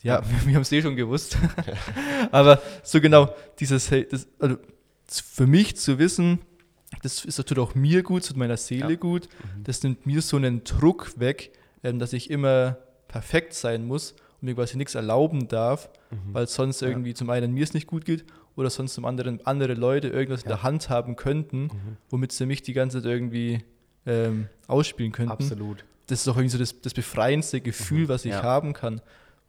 Ja, 0.03 0.21
wir, 0.29 0.47
wir 0.47 0.55
haben 0.55 0.61
es 0.61 0.71
eh 0.71 0.81
schon 0.81 0.95
gewusst. 0.95 1.37
Aber 2.31 2.61
so 2.83 3.01
genau, 3.01 3.33
dieses, 3.59 3.89
hey, 3.91 4.07
das, 4.09 4.27
also 4.39 4.57
für 5.07 5.47
mich 5.47 5.77
zu 5.77 5.97
wissen, 5.99 6.39
das, 7.01 7.25
ist, 7.25 7.39
das 7.39 7.45
tut 7.45 7.57
auch 7.59 7.73
mir 7.75 8.03
gut, 8.03 8.21
es 8.21 8.27
tut 8.27 8.37
meiner 8.37 8.57
Seele 8.57 8.91
Ja. 8.91 8.95
gut. 8.95 9.27
Mhm. 9.57 9.63
Das 9.63 9.81
nimmt 9.83 10.05
mir 10.05 10.21
so 10.21 10.37
einen 10.37 10.63
Druck 10.63 11.13
weg, 11.19 11.51
ähm, 11.83 11.99
dass 11.99 12.13
ich 12.13 12.29
immer 12.29 12.77
perfekt 13.07 13.53
sein 13.55 13.85
muss 13.87 14.11
und 14.41 14.43
mir 14.47 14.55
quasi 14.55 14.77
nichts 14.77 14.93
erlauben 14.95 15.47
darf, 15.47 15.89
Mhm. 16.11 16.33
weil 16.33 16.47
sonst 16.47 16.81
Ja. 16.81 16.87
irgendwie 16.89 17.13
zum 17.15 17.29
einen 17.31 17.51
mir 17.51 17.63
es 17.63 17.73
nicht 17.73 17.87
gut 17.87 18.05
geht 18.05 18.25
oder 18.55 18.69
sonst 18.69 18.93
zum 18.93 19.05
anderen 19.05 19.45
andere 19.45 19.73
Leute 19.73 20.07
irgendwas 20.09 20.43
in 20.43 20.49
Ja. 20.49 20.55
der 20.57 20.63
Hand 20.63 20.89
haben 20.89 21.15
könnten, 21.15 21.63
Mhm. 21.63 21.97
womit 22.09 22.31
sie 22.31 22.45
mich 22.45 22.61
die 22.61 22.73
ganze 22.73 23.01
Zeit 23.01 23.11
irgendwie 23.11 23.63
ähm, 24.05 24.47
ausspielen 24.67 25.11
könnten. 25.13 25.31
Absolut. 25.31 25.85
Das 26.07 26.19
ist 26.21 26.27
auch 26.27 26.35
irgendwie 26.35 26.49
so 26.49 26.57
das, 26.57 26.81
das 26.81 26.93
befreiendste 26.93 27.61
Gefühl, 27.61 28.03
Mhm. 28.03 28.07
was 28.09 28.25
ich 28.25 28.31
Ja. 28.33 28.43
haben 28.43 28.73
kann. 28.73 28.95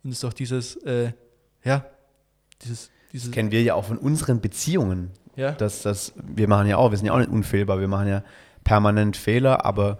Und 0.04 0.10
es 0.10 0.18
ist 0.18 0.24
auch 0.24 0.32
dieses, 0.32 0.76
äh, 0.84 1.12
ja, 1.64 1.84
dieses, 2.62 2.90
dieses, 3.12 3.28
Das 3.30 3.34
kennen 3.34 3.50
wir 3.50 3.62
ja 3.62 3.74
auch 3.74 3.84
von 3.86 3.98
unseren 3.98 4.40
Beziehungen. 4.40 5.10
ja, 5.36 5.50
dass 5.50 5.82
das, 5.82 6.12
wir 6.22 6.46
machen 6.46 6.68
ja 6.68 6.76
auch, 6.76 6.92
wir 6.92 6.96
sind 6.98 7.06
ja 7.06 7.12
auch 7.12 7.18
nicht 7.18 7.30
unfehlbar, 7.30 7.80
wir 7.80 7.88
machen 7.88 8.06
ja 8.06 8.22
permanent 8.62 9.16
Fehler, 9.16 9.64
aber 9.64 9.98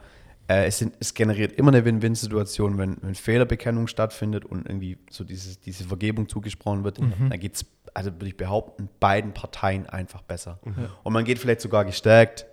äh, 0.48 0.66
es, 0.66 0.78
sind, 0.78 0.94
es 1.00 1.14
generiert 1.14 1.52
immer 1.52 1.70
eine 1.72 1.84
Win-Win-Situation, 1.84 2.76
wenn, 2.78 2.96
wenn 3.00 3.14
Fehlerbekennung 3.14 3.86
stattfindet 3.86 4.44
und 4.44 4.66
irgendwie 4.66 4.98
so 5.10 5.24
dieses, 5.24 5.60
diese 5.60 5.84
Vergebung 5.84 6.28
zugesprochen 6.28 6.84
wird, 6.84 7.00
Mhm. 7.00 7.30
dann 7.30 7.40
geht 7.40 7.54
es, 7.56 7.66
also 7.94 8.12
würde 8.12 8.26
ich 8.26 8.36
behaupten, 8.36 8.88
beiden 9.00 9.32
Parteien 9.32 9.86
einfach 9.86 10.22
besser. 10.22 10.58
Ja. 10.66 10.90
Und 11.02 11.12
man 11.12 11.24
geht 11.24 11.38
vielleicht 11.38 11.60
sogar 11.62 11.84
gestärkt 11.84 12.46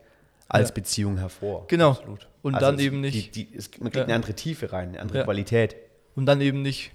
als 0.47 0.69
Ja. 0.69 0.73
Beziehung 0.75 1.17
hervor. 1.17 1.65
genau. 1.67 1.91
Absolut. 1.91 2.27
Und 2.41 2.55
Also 2.55 2.65
dann 2.65 2.75
es- 2.75 2.81
eben 2.81 3.01
nicht, 3.01 3.35
Die, 3.35 3.45
die, 3.45 3.55
es, 3.57 3.69
man 3.79 3.85
kriegt 3.91 3.95
Ja. 3.97 4.03
eine 4.05 4.15
andere 4.15 4.33
Tiefe 4.33 4.71
rein, 4.73 4.89
eine 4.89 4.99
andere 5.01 5.19
Ja. 5.19 5.23
Qualität. 5.25 5.75
und 6.15 6.25
dann 6.25 6.41
eben 6.41 6.61
nicht, 6.61 6.91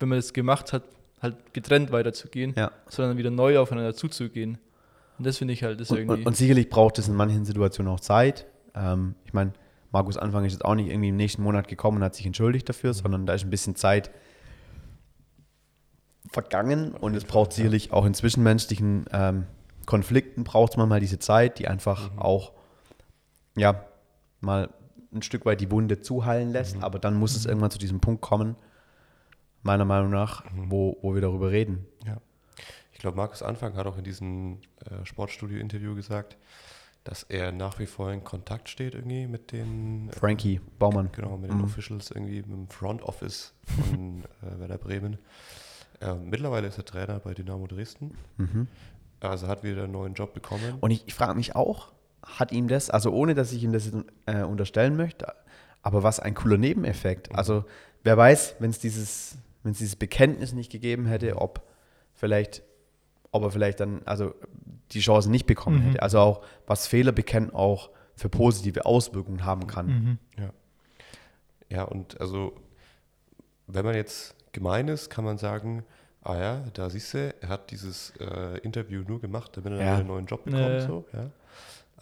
wenn 0.00 0.08
man 0.08 0.18
das 0.18 0.32
gemacht 0.32 0.72
hat, 0.72 0.82
halt 1.22 1.54
getrennt 1.54 1.92
weiterzugehen, 1.92 2.52
Ja. 2.56 2.70
sondern 2.88 3.16
wieder 3.16 3.30
neu 3.30 3.58
aufeinander 3.58 3.94
zuzugehen. 3.94 4.58
Und 5.18 5.26
das 5.26 5.38
finde 5.38 5.54
ich 5.54 5.62
halt, 5.62 5.78
das 5.80 5.90
Und, 5.90 5.98
irgendwie. 5.98 6.20
und, 6.22 6.26
und 6.26 6.36
sicherlich 6.36 6.68
braucht 6.68 6.98
es 6.98 7.06
in 7.08 7.14
manchen 7.14 7.44
Situationen 7.44 7.92
auch 7.92 8.00
Zeit. 8.00 8.46
Ähm, 8.74 9.14
ich 9.24 9.32
meine, 9.32 9.52
Markus 9.94 10.18
Anfang 10.18 10.44
ist 10.44 10.52
jetzt 10.52 10.64
auch 10.64 10.74
nicht 10.74 10.88
irgendwie 10.88 11.10
im 11.10 11.16
nächsten 11.16 11.42
Monat 11.42 11.68
gekommen 11.68 11.98
und 11.98 12.04
hat 12.04 12.16
sich 12.16 12.26
entschuldigt 12.26 12.68
dafür, 12.68 12.92
sondern 12.92 13.26
da 13.26 13.32
ist 13.32 13.44
ein 13.44 13.50
bisschen 13.50 13.76
Zeit 13.76 14.10
vergangen 16.32 16.92
und 16.92 17.14
es 17.14 17.24
braucht 17.24 17.52
sicherlich 17.52 17.92
auch 17.92 18.04
in 18.04 18.12
zwischenmenschlichen 18.12 19.04
ähm, 19.12 19.46
Konflikten 19.86 20.42
braucht 20.42 20.72
es 20.72 20.76
manchmal 20.76 20.98
diese 20.98 21.20
Zeit, 21.20 21.60
die 21.60 21.68
einfach 21.68 22.10
auch 22.16 22.52
ja 23.56 23.84
mal 24.40 24.68
ein 25.12 25.22
Stück 25.22 25.46
weit 25.46 25.60
die 25.60 25.70
Wunde 25.70 26.00
zuheilen 26.00 26.50
lässt, 26.50 26.82
aber 26.82 26.98
dann 26.98 27.14
muss 27.14 27.36
es 27.36 27.46
irgendwann 27.46 27.70
zu 27.70 27.78
diesem 27.78 28.00
Punkt 28.00 28.20
kommen, 28.20 28.56
meiner 29.62 29.84
Meinung 29.84 30.10
nach, 30.10 30.44
wo, 30.56 30.98
wo 31.02 31.14
wir 31.14 31.20
darüber 31.20 31.52
reden. 31.52 31.86
Ja. 32.04 32.16
Ich 32.92 32.98
glaube, 32.98 33.16
Markus 33.16 33.44
Anfang 33.44 33.76
hat 33.76 33.86
auch 33.86 33.96
in 33.96 34.04
diesem 34.04 34.58
äh, 34.80 35.04
Sportstudio-Interview 35.04 35.94
gesagt, 35.94 36.36
dass 37.04 37.22
er 37.24 37.52
nach 37.52 37.78
wie 37.78 37.86
vor 37.86 38.10
in 38.10 38.24
Kontakt 38.24 38.68
steht 38.68 38.94
irgendwie 38.94 39.26
mit 39.26 39.52
den 39.52 40.08
äh, 40.08 40.12
Frankie 40.12 40.60
Baumann. 40.78 41.10
Genau, 41.12 41.36
mit 41.36 41.50
den 41.50 41.58
Mhm. 41.58 41.64
Officials 41.64 42.10
irgendwie, 42.10 42.36
mit 42.38 42.50
dem 42.50 42.68
Front 42.68 43.02
Office 43.02 43.52
von 43.66 44.24
äh, 44.42 44.58
Werder 44.58 44.78
Bremen. 44.78 45.18
Äh, 46.00 46.14
mittlerweile 46.14 46.66
ist 46.68 46.78
er 46.78 46.84
Trainer 46.84 47.20
bei 47.20 47.34
Dynamo 47.34 47.66
Dresden. 47.66 48.16
Mhm. 48.38 48.68
Also 49.20 49.46
hat 49.48 49.62
wieder 49.64 49.84
einen 49.84 49.92
neuen 49.92 50.14
Job 50.14 50.34
bekommen. 50.34 50.78
Und 50.80 50.90
ich, 50.90 51.04
ich 51.06 51.14
frage 51.14 51.34
mich 51.34 51.54
auch, 51.54 51.92
hat 52.24 52.52
ihm 52.52 52.68
das, 52.68 52.90
also 52.90 53.10
ohne 53.12 53.34
dass 53.34 53.52
ich 53.52 53.62
ihm 53.62 53.72
das 53.72 53.90
äh, 54.26 54.42
unterstellen 54.42 54.96
möchte, 54.96 55.32
aber 55.82 56.02
was 56.02 56.20
ein 56.20 56.34
cooler 56.34 56.56
Nebeneffekt. 56.58 57.34
Also 57.34 57.64
wer 58.02 58.16
weiß, 58.16 58.56
wenn 58.60 58.70
es 58.70 58.78
dieses, 58.78 59.36
wenn 59.62 59.72
es 59.72 59.78
dieses 59.78 59.96
Bekenntnis 59.96 60.52
nicht 60.52 60.70
gegeben 60.72 61.06
hätte, 61.06 61.36
ob 61.36 61.62
vielleicht, 62.14 62.62
ob 63.30 63.42
er 63.44 63.50
vielleicht 63.50 63.80
dann, 63.80 64.02
also 64.06 64.34
die 64.92 65.00
Chance 65.00 65.30
nicht 65.30 65.46
bekommen 65.46 65.78
Mhm. 65.78 65.82
hätte. 65.90 66.02
Also 66.02 66.18
auch, 66.18 66.42
was 66.66 66.86
Fehler 66.86 67.12
bekennen 67.12 67.50
auch 67.54 67.90
für 68.16 68.28
positive 68.28 68.86
Auswirkungen 68.86 69.44
haben 69.44 69.66
kann. 69.66 69.86
mhm. 69.86 70.18
Ja, 71.70 71.82
und 71.84 72.20
also, 72.20 72.52
wenn 73.66 73.84
man 73.84 73.94
jetzt 73.94 74.36
gemein 74.52 74.86
ist, 74.88 75.08
kann 75.10 75.24
man 75.24 75.38
sagen, 75.38 75.82
ah 76.22 76.36
ja, 76.36 76.64
da 76.74 76.88
siehst 76.90 77.14
du, 77.14 77.34
er 77.40 77.48
hat 77.48 77.70
dieses 77.70 78.12
äh, 78.20 78.58
Interview 78.58 79.02
nur 79.06 79.20
gemacht, 79.20 79.56
damit 79.56 79.72
er 79.72 79.84
Ja. 79.84 79.94
einen 79.96 80.06
neuen 80.06 80.26
Job 80.26 80.44
bekommt. 80.44 80.62
Ja, 80.62 80.72
ja. 80.78 80.86
So, 80.86 81.04
ja. 81.12 81.30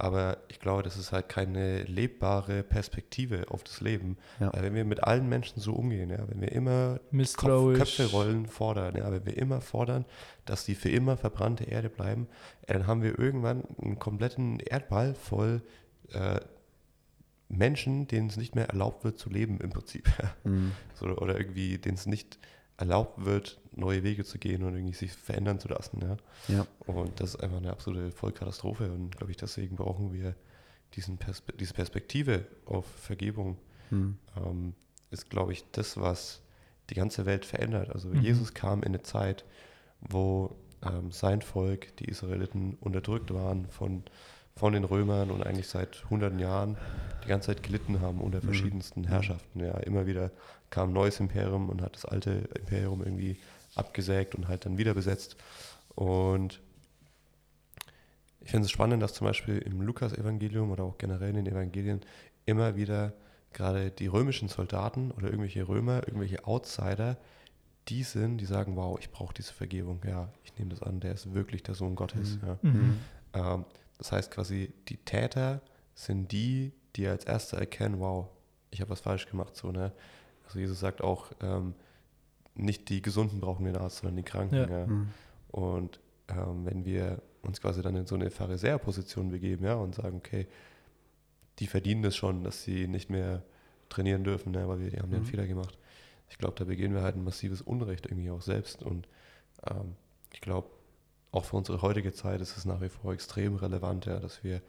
Aber 0.02 0.38
ich 0.48 0.58
glaube, 0.58 0.82
das 0.82 0.96
ist 0.96 1.12
halt 1.12 1.28
keine 1.28 1.84
lebbare 1.84 2.64
Perspektive 2.64 3.44
auf 3.50 3.62
das 3.62 3.80
Leben. 3.80 4.16
Ja. 4.40 4.52
Weil 4.52 4.64
wenn 4.64 4.74
wir 4.74 4.84
mit 4.84 5.04
allen 5.04 5.28
Menschen 5.28 5.60
so 5.60 5.74
umgehen, 5.74 6.10
ja, 6.10 6.28
wenn 6.28 6.40
wir 6.40 6.50
immer 6.50 6.94
Kopf, 6.94 7.12
Misstrauisch. 7.12 7.78
Köpfe 7.78 8.06
rollen 8.10 8.46
fordern, 8.46 8.96
ja, 8.96 9.12
wenn 9.12 9.24
wir 9.24 9.38
immer 9.38 9.60
fordern, 9.60 10.04
dass 10.44 10.64
die 10.64 10.74
für 10.74 10.88
immer 10.88 11.16
verbrannte 11.16 11.62
Erde 11.62 11.88
bleiben, 11.88 12.26
dann 12.66 12.88
haben 12.88 13.04
wir 13.04 13.16
irgendwann 13.16 13.62
einen 13.80 14.00
kompletten 14.00 14.58
Erdball 14.58 15.14
voll 15.14 15.62
äh, 16.10 16.40
Menschen, 17.48 18.08
denen 18.08 18.26
es 18.26 18.36
nicht 18.36 18.56
mehr 18.56 18.70
erlaubt 18.70 19.04
wird 19.04 19.20
zu 19.20 19.30
leben 19.30 19.60
im 19.60 19.70
Prinzip. 19.70 20.08
Mhm. 20.42 20.72
so, 20.94 21.06
oder 21.06 21.38
irgendwie, 21.38 21.78
denen 21.78 21.94
es 21.94 22.06
nicht 22.06 22.40
erlaubt 22.76 23.24
wird, 23.24 23.60
neue 23.74 24.02
Wege 24.02 24.24
zu 24.24 24.38
gehen 24.38 24.62
und 24.62 24.74
irgendwie 24.74 24.94
sich 24.94 25.12
verändern 25.12 25.58
zu 25.58 25.68
lassen. 25.68 26.00
Ja. 26.02 26.56
Ja. 26.56 26.66
Und 26.86 27.20
das 27.20 27.34
ist 27.34 27.40
einfach 27.42 27.56
eine 27.58 27.70
absolute 27.70 28.10
Vollkatastrophe. 28.12 28.90
Und 28.92 29.16
glaube 29.16 29.30
ich, 29.30 29.36
deswegen 29.36 29.76
brauchen 29.76 30.12
wir 30.12 30.34
diesen 30.94 31.16
Perspe 31.18 31.52
diese 31.54 31.74
Perspektive 31.74 32.46
auf 32.66 32.86
Vergebung. 32.86 33.56
Mhm. 33.90 34.18
Ähm, 34.36 34.74
ist, 35.10 35.28
glaube 35.30 35.52
ich, 35.52 35.64
das, 35.72 35.98
was 36.00 36.40
die 36.90 36.94
ganze 36.94 37.26
Welt 37.26 37.44
verändert. 37.44 37.90
Also 37.90 38.08
Mhm. 38.08 38.20
Jesus 38.22 38.54
kam 38.54 38.80
in 38.80 38.88
eine 38.88 39.02
Zeit, 39.02 39.44
wo 40.00 40.56
ähm, 40.84 41.10
sein 41.12 41.42
Volk, 41.42 41.96
die 41.98 42.06
Israeliten, 42.06 42.76
unterdrückt 42.80 43.32
waren 43.32 43.68
von, 43.68 44.02
von 44.56 44.72
den 44.72 44.84
Römern 44.84 45.30
und 45.30 45.46
eigentlich 45.46 45.68
seit 45.68 46.08
hunderten 46.10 46.38
Jahren 46.38 46.76
die 47.24 47.28
ganze 47.28 47.48
Zeit 47.48 47.62
gelitten 47.62 48.00
haben 48.00 48.20
unter 48.20 48.38
Mhm. 48.38 48.42
verschiedensten 48.44 49.04
Herrschaften. 49.04 49.60
Ja, 49.60 49.76
immer 49.78 50.06
wieder 50.06 50.30
kam 50.70 50.90
ein 50.90 50.94
neues 50.94 51.20
Imperium 51.20 51.68
und 51.68 51.82
hat 51.82 51.94
das 51.94 52.04
alte 52.04 52.48
Imperium 52.58 53.02
irgendwie 53.04 53.36
abgesägt 53.74 54.34
und 54.34 54.48
halt 54.48 54.66
dann 54.66 54.78
wieder 54.78 54.94
besetzt. 54.94 55.36
Und 55.94 56.60
ich 58.40 58.50
finde 58.50 58.66
es 58.66 58.70
spannend, 58.70 59.02
dass 59.02 59.14
zum 59.14 59.26
Beispiel 59.26 59.58
im 59.58 59.80
Lukas-Evangelium 59.82 60.70
oder 60.70 60.84
auch 60.84 60.98
generell 60.98 61.30
in 61.30 61.44
den 61.44 61.54
Evangelien 61.54 62.00
immer 62.44 62.76
wieder 62.76 63.12
gerade 63.52 63.90
die 63.90 64.06
römischen 64.06 64.48
Soldaten 64.48 65.10
oder 65.12 65.26
irgendwelche 65.26 65.68
Römer, 65.68 66.06
irgendwelche 66.06 66.44
Outsider, 66.46 67.18
die 67.88 68.02
sind, 68.02 68.38
die 68.38 68.46
sagen, 68.46 68.76
wow, 68.76 68.98
ich 68.98 69.10
brauche 69.10 69.34
diese 69.34 69.52
Vergebung. 69.52 70.00
Ja, 70.06 70.28
ich 70.44 70.56
nehme 70.58 70.70
das 70.70 70.82
an, 70.82 71.00
der 71.00 71.12
ist 71.12 71.34
wirklich 71.34 71.62
der 71.62 71.74
Sohn 71.74 71.94
Gottes. 71.94 72.38
Mhm. 72.40 72.48
Ja. 72.48 72.58
Mhm. 72.62 72.98
Ähm, 73.34 73.64
das 73.98 74.12
heißt 74.12 74.30
quasi, 74.30 74.72
die 74.88 74.96
Täter 74.96 75.60
sind 75.94 76.32
die, 76.32 76.72
die 76.96 77.06
als 77.06 77.24
Erste 77.24 77.56
erkennen, 77.56 78.00
wow, 78.00 78.28
ich 78.70 78.80
habe 78.80 78.90
was 78.90 79.00
falsch 79.00 79.26
gemacht. 79.26 79.56
So, 79.56 79.70
ne? 79.70 79.92
Also 80.46 80.58
Jesus 80.58 80.80
sagt 80.80 81.02
auch, 81.02 81.30
ähm, 81.40 81.74
nicht 82.54 82.88
die 82.88 83.02
Gesunden 83.02 83.40
brauchen 83.40 83.64
den 83.64 83.76
Arzt, 83.76 83.98
sondern 83.98 84.16
die 84.16 84.22
Kranken. 84.22 84.54
Ja. 84.56 84.68
Ja. 84.68 84.86
Mhm. 84.86 85.08
Und 85.50 86.00
ähm, 86.28 86.64
wenn 86.64 86.84
wir 86.84 87.20
uns 87.42 87.60
quasi 87.60 87.82
dann 87.82 87.96
in 87.96 88.06
so 88.06 88.14
eine 88.14 88.30
Pharisäerposition 88.30 89.30
begeben, 89.30 89.64
ja, 89.64 89.74
und 89.74 89.94
sagen, 89.94 90.16
okay, 90.16 90.46
die 91.58 91.66
verdienen 91.66 92.02
das 92.02 92.16
schon, 92.16 92.44
dass 92.44 92.62
sie 92.62 92.86
nicht 92.88 93.10
mehr 93.10 93.42
trainieren 93.88 94.24
dürfen, 94.24 94.52
ne, 94.52 94.66
weil 94.68 94.80
wir 94.80 94.90
die 94.90 94.98
haben 94.98 95.10
ja 95.10 95.16
einen 95.16 95.24
Mhm. 95.26 95.30
Fehler 95.30 95.46
gemacht. 95.46 95.76
Ich 96.30 96.38
glaube, 96.38 96.54
da 96.56 96.64
begehen 96.64 96.94
wir 96.94 97.02
halt 97.02 97.16
ein 97.16 97.24
massives 97.24 97.60
Unrecht 97.60 98.06
irgendwie 98.06 98.30
auch 98.30 98.40
selbst. 98.40 98.82
Und 98.82 99.06
ähm, 99.68 99.94
ich 100.32 100.40
glaube, 100.40 100.68
auch 101.30 101.44
für 101.44 101.56
unsere 101.56 101.82
heutige 101.82 102.12
Zeit 102.12 102.40
ist 102.40 102.56
es 102.56 102.64
nach 102.64 102.80
wie 102.80 102.88
vor 102.88 103.12
extrem 103.12 103.56
relevant, 103.56 104.06
ja, 104.06 104.18
dass 104.18 104.42
wir 104.44 104.62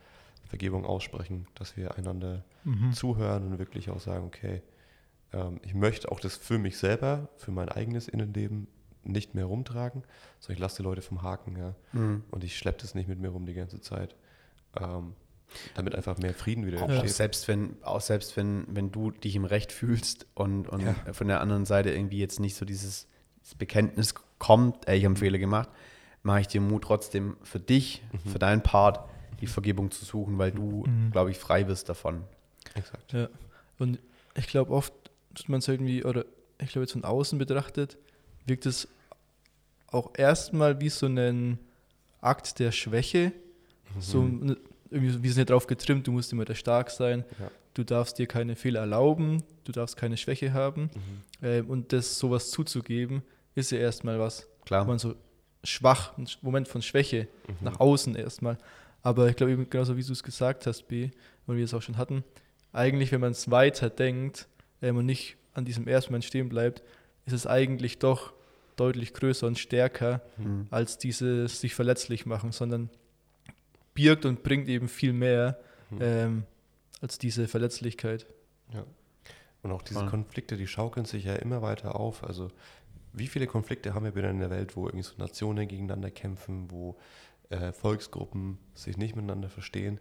Vergebung 0.46 0.86
aussprechen, 0.86 1.48
dass 1.56 1.78
wir 1.78 1.96
einander 1.98 2.44
Mhm. 2.66 2.92
zuhören 2.94 3.48
und 3.48 3.60
wirklich 3.60 3.90
auch 3.90 4.00
sagen, 4.00 4.26
okay, 4.26 4.62
ähm, 5.34 5.60
ich 5.64 5.74
möchte 5.74 6.12
auch 6.12 6.20
das 6.20 6.36
für 6.38 6.58
mich 6.58 6.78
selber, 6.78 7.30
für 7.38 7.52
mein 7.52 7.70
eigenes 7.70 8.08
Innenleben 8.08 8.68
nicht 9.04 9.36
mehr 9.36 9.46
rumtragen, 9.46 10.04
sondern 10.40 10.54
ich 10.56 10.60
lasse 10.62 10.78
die 10.78 10.84
Leute 10.84 11.02
vom 11.02 11.22
Haken, 11.22 11.58
ja. 11.58 11.76
Mhm. 11.92 12.24
Und 12.32 12.44
ich 12.44 12.58
schleppe 12.58 12.82
das 12.82 12.96
nicht 12.96 13.08
mit 13.10 13.20
mir 13.20 13.30
rum 13.30 13.46
die 13.46 13.54
ganze 13.54 13.82
Zeit. 13.82 14.16
Ähm, 14.80 15.14
damit 15.76 15.94
einfach 15.94 16.18
mehr 16.18 16.34
Frieden 16.34 16.66
wieder 16.66 16.80
Auch, 16.80 16.84
auch 16.84 16.90
entsteht. 16.90 17.12
selbst 17.12 17.48
wenn, 17.48 17.76
auch 17.84 18.02
selbst 18.02 18.36
wenn, 18.38 18.66
wenn 18.70 18.92
du 18.92 19.12
dich 19.12 19.36
im 19.36 19.46
Recht 19.46 19.72
fühlst 19.72 20.26
und, 20.34 20.68
und 20.68 20.82
Ja. 20.82 20.96
von 21.14 21.28
der 21.28 21.42
anderen 21.42 21.66
Seite 21.66 21.92
irgendwie 21.92 22.18
jetzt 22.20 22.40
nicht 22.40 22.56
so 22.56 22.66
dieses, 22.66 23.08
dieses 23.42 23.56
Bekenntnis 23.56 24.16
kommt, 24.40 24.88
ey, 24.88 24.98
ich 24.98 25.04
habe 25.04 25.12
einen 25.12 25.18
Fehler 25.18 25.38
gemacht, 25.38 25.70
mache 26.24 26.40
ich 26.42 26.48
dir 26.48 26.60
Mut 26.62 26.84
trotzdem 26.86 27.36
für 27.44 27.60
dich, 27.60 28.02
Mhm. 28.14 28.30
für 28.32 28.40
deinen 28.40 28.64
Part, 28.64 29.08
die 29.42 29.48
Vergebung 29.48 29.92
zu 29.92 30.06
suchen, 30.06 30.38
weil 30.40 30.52
du, 30.52 30.86
Mhm. 30.88 31.12
glaube 31.12 31.30
ich, 31.30 31.38
frei 31.38 31.68
wirst 31.68 31.88
davon. 31.90 32.24
Exakt. 32.74 33.12
Ja. 33.14 33.28
Und 33.78 34.00
ich 34.36 34.48
glaube, 34.48 34.72
oft 34.72 34.94
tut 35.36 35.50
man 35.50 35.60
es 35.60 35.68
irgendwie, 35.68 36.04
oder 36.04 36.26
ich 36.60 36.70
glaube, 36.70 36.84
jetzt 36.84 36.94
von 36.94 37.04
außen 37.04 37.38
betrachtet, 37.40 37.98
wirkt 38.46 38.66
es 38.66 38.88
auch 39.88 40.12
erstmal 40.18 40.80
wie 40.82 40.90
so 40.90 41.06
ein 41.08 41.60
Akt 42.22 42.60
der 42.60 42.72
Schwäche. 42.72 43.32
So, 44.00 44.22
Mhm. 44.22 44.58
irgendwie, 44.90 45.24
wir 45.24 45.32
sind 45.34 45.40
ja 45.50 45.54
drauf 45.54 45.68
getrimmt, 45.68 46.08
du 46.08 46.12
musst 46.12 46.32
immer 46.32 46.46
der 46.46 46.56
Stark 46.56 46.90
sein, 46.90 47.24
Ja. 47.40 47.52
du 47.74 47.84
darfst 47.84 48.18
dir 48.18 48.28
keine 48.28 48.56
Fehler 48.56 48.82
erlauben, 48.82 49.44
du 49.66 49.72
darfst 49.72 49.98
keine 49.98 50.18
Schwäche 50.18 50.54
haben. 50.54 50.84
Mhm. 50.84 51.46
Ähm, 51.46 51.70
und 51.70 51.94
das 51.94 52.18
sowas 52.18 52.50
zuzugeben, 52.52 53.22
ist 53.56 53.72
ja 53.72 53.78
erstmal 53.80 54.20
was. 54.20 54.48
Klar. 54.66 54.86
Man 54.86 54.98
so 55.00 55.16
schwach, 55.64 56.18
ein 56.18 56.28
Moment 56.42 56.68
von 56.68 56.82
Schwäche 56.82 57.28
Mhm. 57.48 57.56
nach 57.62 57.80
außen 57.80 58.16
erstmal. 58.16 58.58
Aber 59.02 59.28
ich 59.30 59.36
glaube, 59.36 59.52
eben 59.52 59.70
genauso 59.70 59.96
wie 59.98 60.04
du 60.04 60.12
es 60.14 60.24
gesagt 60.24 60.66
hast, 60.66 60.88
B, 60.88 61.10
und 61.46 61.58
wir 61.58 61.66
es 61.66 61.74
auch 61.74 61.82
schon 61.82 61.98
hatten, 61.98 62.24
eigentlich, 62.72 63.12
wenn 63.12 63.22
man 63.22 63.32
es 63.34 63.52
weiter 63.52 63.90
denkt 63.90 64.48
ähm, 64.84 64.98
und 64.98 65.08
nicht 65.08 65.38
an 65.56 65.66
diesem 65.66 65.88
ersten 65.88 66.12
Moment 66.12 66.26
stehen 66.26 66.50
bleibt, 66.50 66.84
ist 67.26 67.34
es 67.34 67.48
eigentlich 67.48 67.98
doch 67.98 68.34
deutlich 68.76 69.14
größer 69.14 69.48
und 69.48 69.58
stärker 69.58 70.22
Mhm. 70.38 70.68
als 70.70 70.98
dieses 71.00 71.60
sich 71.62 71.74
verletzlich 71.74 72.26
machen, 72.28 72.52
sondern 72.52 72.90
birgt 73.94 74.26
und 74.26 74.44
bringt 74.44 74.68
eben 74.68 74.88
viel 74.88 75.14
mehr 75.14 75.60
Mhm. 75.90 75.98
ähm, 76.02 76.44
als 77.02 77.18
diese 77.18 77.48
Verletzlichkeit. 77.48 78.26
Ja. 78.74 78.84
Und 79.62 79.72
auch 79.72 79.82
diese. 79.82 80.06
Konflikte, 80.08 80.58
die 80.58 80.68
schaukeln 80.68 81.06
sich 81.06 81.24
ja 81.26 81.36
immer 81.36 81.62
weiter 81.62 81.96
auf. 82.00 82.24
Also 82.24 82.52
wie 83.14 83.28
viele 83.28 83.48
Konflikte 83.48 83.94
haben 83.94 84.04
wir 84.06 84.16
wieder 84.16 84.30
in 84.30 84.40
der 84.40 84.50
Welt, 84.50 84.76
wo 84.76 84.88
irgendwie 84.88 85.04
so 85.04 85.14
Nationen 85.18 85.68
gegeneinander 85.68 86.10
kämpfen, 86.12 86.72
wo 86.72 86.98
äh, 87.50 87.72
Volksgruppen 87.72 88.58
sich 88.74 88.98
nicht 88.98 89.16
miteinander 89.16 89.50
verstehen, 89.50 90.00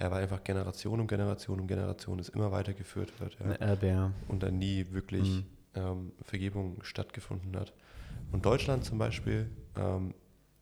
ja, 0.00 0.10
weil 0.10 0.22
einfach 0.22 0.42
Generation 0.44 1.00
um 1.00 1.06
Generation 1.06 1.60
um 1.60 1.66
Generation 1.66 2.18
es 2.18 2.28
immer 2.28 2.50
weiter 2.52 2.72
geführt 2.74 3.12
wird 3.20 3.34
ja, 3.38 3.44
Eine 3.46 3.60
Erbe, 3.60 3.86
ja. 3.86 4.12
und 4.28 4.42
dann 4.42 4.58
nie 4.58 4.86
wirklich 4.90 5.28
Mhm. 5.28 5.44
ähm, 5.74 6.12
Vergebung 6.24 6.82
stattgefunden 6.82 7.56
hat. 7.56 7.72
Und 8.32 8.44
Deutschland 8.46 8.84
zum 8.84 8.98
Beispiel 8.98 9.48
ähm, 9.76 10.14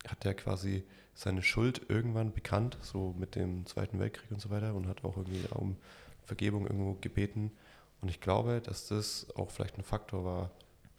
hat 0.06 0.24
ja 0.24 0.34
quasi 0.34 0.84
seine 1.14 1.42
Schuld 1.42 1.82
irgendwann 1.88 2.32
bekannt, 2.32 2.78
so 2.82 3.14
mit 3.18 3.34
dem 3.34 3.66
Zweiten 3.66 3.98
Weltkrieg 3.98 4.30
und 4.30 4.40
so 4.40 4.50
weiter, 4.50 4.74
und 4.74 4.86
hat 4.88 5.04
auch 5.04 5.16
irgendwie 5.16 5.44
um 5.54 5.76
Vergebung 6.24 6.66
irgendwo 6.66 6.94
gebeten. 7.00 7.52
Und 8.00 8.08
ich 8.08 8.20
glaube, 8.20 8.60
dass 8.62 8.88
das 8.88 9.26
auch 9.36 9.50
vielleicht 9.50 9.76
ein 9.78 9.82
Faktor 9.84 10.24
war 10.24 10.50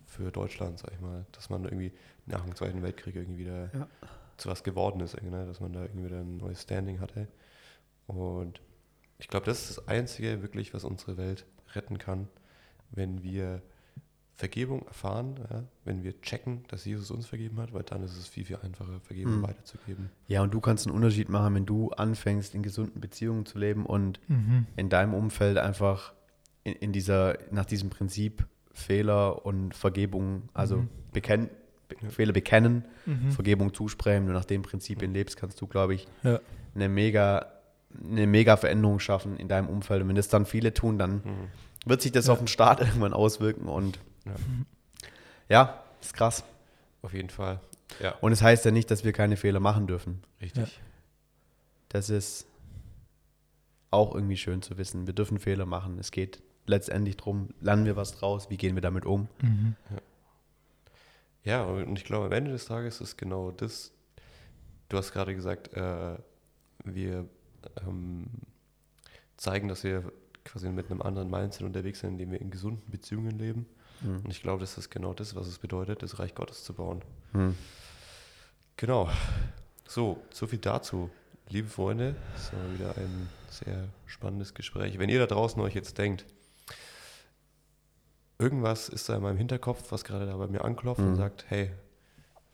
für 0.06 0.32
Deutschland, 0.32 0.80
sag 0.80 0.92
ich 0.94 1.02
mal, 1.02 1.26
dass 1.32 1.50
man 1.50 1.64
irgendwie 1.66 1.92
nach 2.28 2.44
dem 2.46 2.56
Zweiten 2.56 2.82
Weltkrieg 2.84 3.16
irgendwie 3.16 3.40
wieder 3.40 3.70
Ja. 3.74 3.88
zu 4.38 4.50
was 4.50 4.64
geworden 4.64 5.00
ist, 5.02 5.22
ne? 5.22 5.46
dass 5.48 5.60
man 5.60 5.74
da 5.74 5.82
irgendwie 5.82 6.06
wieder 6.06 6.20
ein 6.20 6.38
neues 6.38 6.62
Standing 6.62 7.00
hatte. 7.00 7.28
Und 8.16 8.62
ich 9.20 9.28
glaube, 9.28 9.46
das 9.46 9.70
ist 9.70 9.78
das 9.78 9.88
Einzige 9.88 10.42
wirklich, 10.42 10.74
was 10.74 10.84
unsere 10.84 11.18
Welt 11.18 11.46
retten 11.74 11.98
kann, 11.98 12.28
wenn 12.92 13.24
wir 13.24 13.62
Vergebung 14.36 14.86
erfahren, 14.88 15.36
ja? 15.52 15.64
wenn 15.86 16.04
wir 16.04 16.20
checken, 16.22 16.64
dass 16.68 16.86
Jesus 16.86 17.12
uns 17.12 17.28
vergeben 17.28 17.60
hat, 17.60 17.72
weil 17.72 17.84
dann 17.84 18.04
ist 18.04 18.18
es 18.18 18.28
viel, 18.28 18.44
viel 18.46 18.58
einfacher, 18.58 19.00
Vergebung 19.02 19.38
Mhm. 19.40 19.44
weiterzugeben. 19.44 20.10
Ja, 20.28 20.42
und 20.42 20.52
du 20.54 20.60
kannst 20.60 20.88
einen 20.88 20.96
Unterschied 20.96 21.30
machen, 21.30 21.54
wenn 21.54 21.66
du 21.68 21.92
anfängst, 21.92 22.56
in 22.56 22.64
gesunden 22.64 23.00
Beziehungen 23.00 23.46
zu 23.46 23.60
leben 23.60 23.86
und 23.86 24.20
in 24.76 24.90
deinem 24.90 25.14
Umfeld 25.14 25.58
einfach 25.60 26.14
in, 26.64 26.74
in 26.74 26.92
dieser, 26.94 27.38
nach 27.52 27.66
diesem 27.66 27.90
Prinzip 27.92 28.48
Fehler 28.74 29.46
und 29.46 29.76
Vergebung, 29.76 30.50
also 30.54 30.78
Mhm. 30.78 30.90
bekennen, 31.12 31.50
be 31.88 31.96
Ja. 32.02 32.10
Fehler 32.10 32.34
bekennen, 32.34 32.86
Mhm. 33.06 33.32
Vergebung 33.32 33.72
zusprechen 33.74 34.26
und 34.28 34.34
nach 34.34 34.46
dem 34.46 34.64
Prinzipien 34.64 35.14
lebst, 35.14 35.38
kannst 35.38 35.62
du, 35.62 35.68
glaube 35.68 35.94
ich, 35.94 36.08
Ja. 36.24 36.40
eine 36.74 36.90
mega, 36.90 37.46
eine 38.02 38.28
mega 38.28 38.58
Veränderung 38.58 39.00
schaffen 39.00 39.38
in 39.38 39.48
deinem 39.48 39.68
Umfeld. 39.70 40.02
Und 40.02 40.08
wenn 40.10 40.16
das 40.16 40.28
dann 40.30 40.46
viele 40.46 40.74
tun, 40.74 40.98
dann 40.98 41.16
Mhm. 41.18 41.48
wird 41.86 42.02
sich 42.02 42.12
das 42.12 42.28
Ja. 42.28 42.34
auf 42.34 42.40
den 42.40 42.48
Staat 42.48 42.80
irgendwann 42.82 43.14
auswirken 43.14 43.68
und 43.68 44.00
Ja. 44.26 44.36
ja, 45.50 45.84
ist 46.02 46.14
krass. 46.14 46.44
Auf 47.02 47.14
jeden 47.14 47.30
Fall. 47.30 47.60
Ja, 48.02 48.16
Und 48.22 48.32
es 48.32 48.42
heißt 48.42 48.66
ja 48.66 48.72
nicht, 48.72 48.90
dass 48.90 49.04
wir 49.04 49.12
keine 49.14 49.38
Fehler 49.38 49.60
machen 49.60 49.88
dürfen. 49.88 50.22
richtig. 50.42 50.80
Das 51.90 52.10
ist 52.10 52.48
auch 53.92 54.16
irgendwie 54.16 54.38
schön 54.38 54.62
zu 54.64 54.78
wissen. 54.80 55.06
Wir 55.06 55.14
dürfen 55.14 55.38
Fehler 55.40 55.68
machen. 55.68 56.00
Es 56.00 56.10
geht 56.10 56.42
letztendlich 56.66 57.18
darum, 57.18 57.50
lernen 57.62 57.86
wir 57.86 57.96
was 57.96 58.14
draus, 58.18 58.50
wie 58.50 58.58
gehen 58.58 58.74
wir 58.76 58.82
damit 58.82 59.06
um. 59.06 59.28
Mhm. 59.42 59.76
Ja, 61.44 61.64
und 61.66 61.98
ich 62.00 62.06
glaube, 62.06 62.28
am 62.28 62.32
Ende 62.32 62.52
des 62.52 62.66
Tages 62.66 63.02
ist 63.02 63.18
genau 63.18 63.52
das, 63.52 63.92
du 64.90 64.98
hast 64.98 65.12
gerade 65.12 65.36
gesagt, 65.36 65.74
äh, 65.74 66.16
wir 66.86 67.26
ähm, 67.86 68.26
zeigen, 69.38 69.68
dass 69.68 69.84
wir 69.84 70.12
quasi 70.46 70.70
mit 70.70 70.90
einem 70.92 71.02
anderen 71.02 71.30
Mindset 71.30 71.64
unterwegs 71.64 72.00
sind, 72.00 72.12
indem 72.14 72.32
wir 72.32 72.42
in 72.42 72.52
gesunden 72.52 72.90
Beziehungen 72.92 73.38
leben. 73.38 73.66
Hm. 74.02 74.18
Und 74.24 74.30
ich 74.32 74.42
glaube, 74.42 74.60
das 74.62 74.78
ist 74.78 74.90
genau 74.90 75.14
das, 75.14 75.36
was 75.36 75.48
es 75.48 75.58
bedeutet, 75.60 76.04
das 76.04 76.20
Reich 76.20 76.36
Gottes 76.36 76.64
zu 76.64 76.74
bauen. 76.74 77.02
Hm. 77.32 77.56
Genau. 78.78 79.10
So, 79.88 80.22
so 80.32 80.48
viel 80.48 80.60
dazu. 80.60 81.10
Liebe 81.50 81.68
Freunde, 81.68 82.16
das 82.34 82.52
war 82.54 82.74
wieder 82.74 82.98
ein 82.98 83.30
sehr 83.50 83.88
spannendes 84.06 84.54
Gespräch. 84.54 84.98
Wenn 84.98 85.10
ihr 85.10 85.20
da 85.20 85.28
draußen 85.28 85.62
euch 85.62 85.76
jetzt 85.76 85.98
denkt, 85.98 86.26
irgendwas 88.40 88.90
ist 88.90 89.08
da 89.10 89.16
in 89.16 89.22
meinem 89.24 89.38
Hinterkopf, 89.38 89.92
was 89.92 90.04
gerade 90.04 90.26
da 90.26 90.36
bei 90.38 90.48
mir 90.48 90.64
anklopft 90.66 91.02
und 91.02 91.12
Mhm. 91.12 91.16
sagt, 91.18 91.46
hey, 91.50 91.72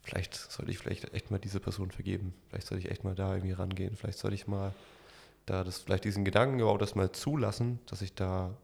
vielleicht 0.01 0.35
sollte 0.35 0.71
ich 0.71 0.77
vielleicht 0.77 1.13
echt 1.13 1.31
mal 1.31 1.37
diese 1.39 1.59
Person 1.59 1.91
vergeben. 1.91 2.33
Vielleicht 2.49 2.67
sollte 2.67 2.85
ich 2.85 2.91
echt 2.91 3.03
mal 3.03 3.15
da 3.15 3.33
irgendwie 3.35 3.53
rangehen. 3.53 3.95
Vielleicht 3.95 4.19
sollte 4.19 4.35
ich 4.35 4.47
mal 4.47 4.73
da 5.49 5.63
das, 5.63 5.79
vielleicht 5.79 6.03
diesen 6.05 6.25
Gedanken 6.25 6.59
überhaupt 6.59 6.81
das 6.81 6.95
mal 6.95 7.11
zulassen, 7.11 7.79
dass 7.87 8.01
ich 8.01 8.13
da 8.13 8.55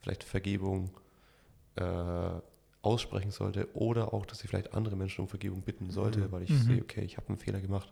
vielleicht 0.00 0.24
Vergebung 0.24 0.90
äh, 1.76 1.82
aussprechen 2.82 3.30
sollte 3.30 3.68
oder 3.74 4.14
auch, 4.14 4.24
dass 4.26 4.42
ich 4.42 4.48
vielleicht 4.50 4.74
andere 4.74 4.96
Menschen 4.96 5.22
um 5.22 5.28
Vergebung 5.28 5.62
bitten 5.62 5.90
sollte, 5.90 6.20
Mhm. 6.20 6.32
weil 6.32 6.42
ich 6.42 6.50
Mhm. 6.50 6.54
sehe, 6.54 6.82
okay, 6.82 7.02
ich 7.02 7.16
habe 7.16 7.28
einen 7.28 7.38
Fehler 7.38 7.60
gemacht. 7.60 7.88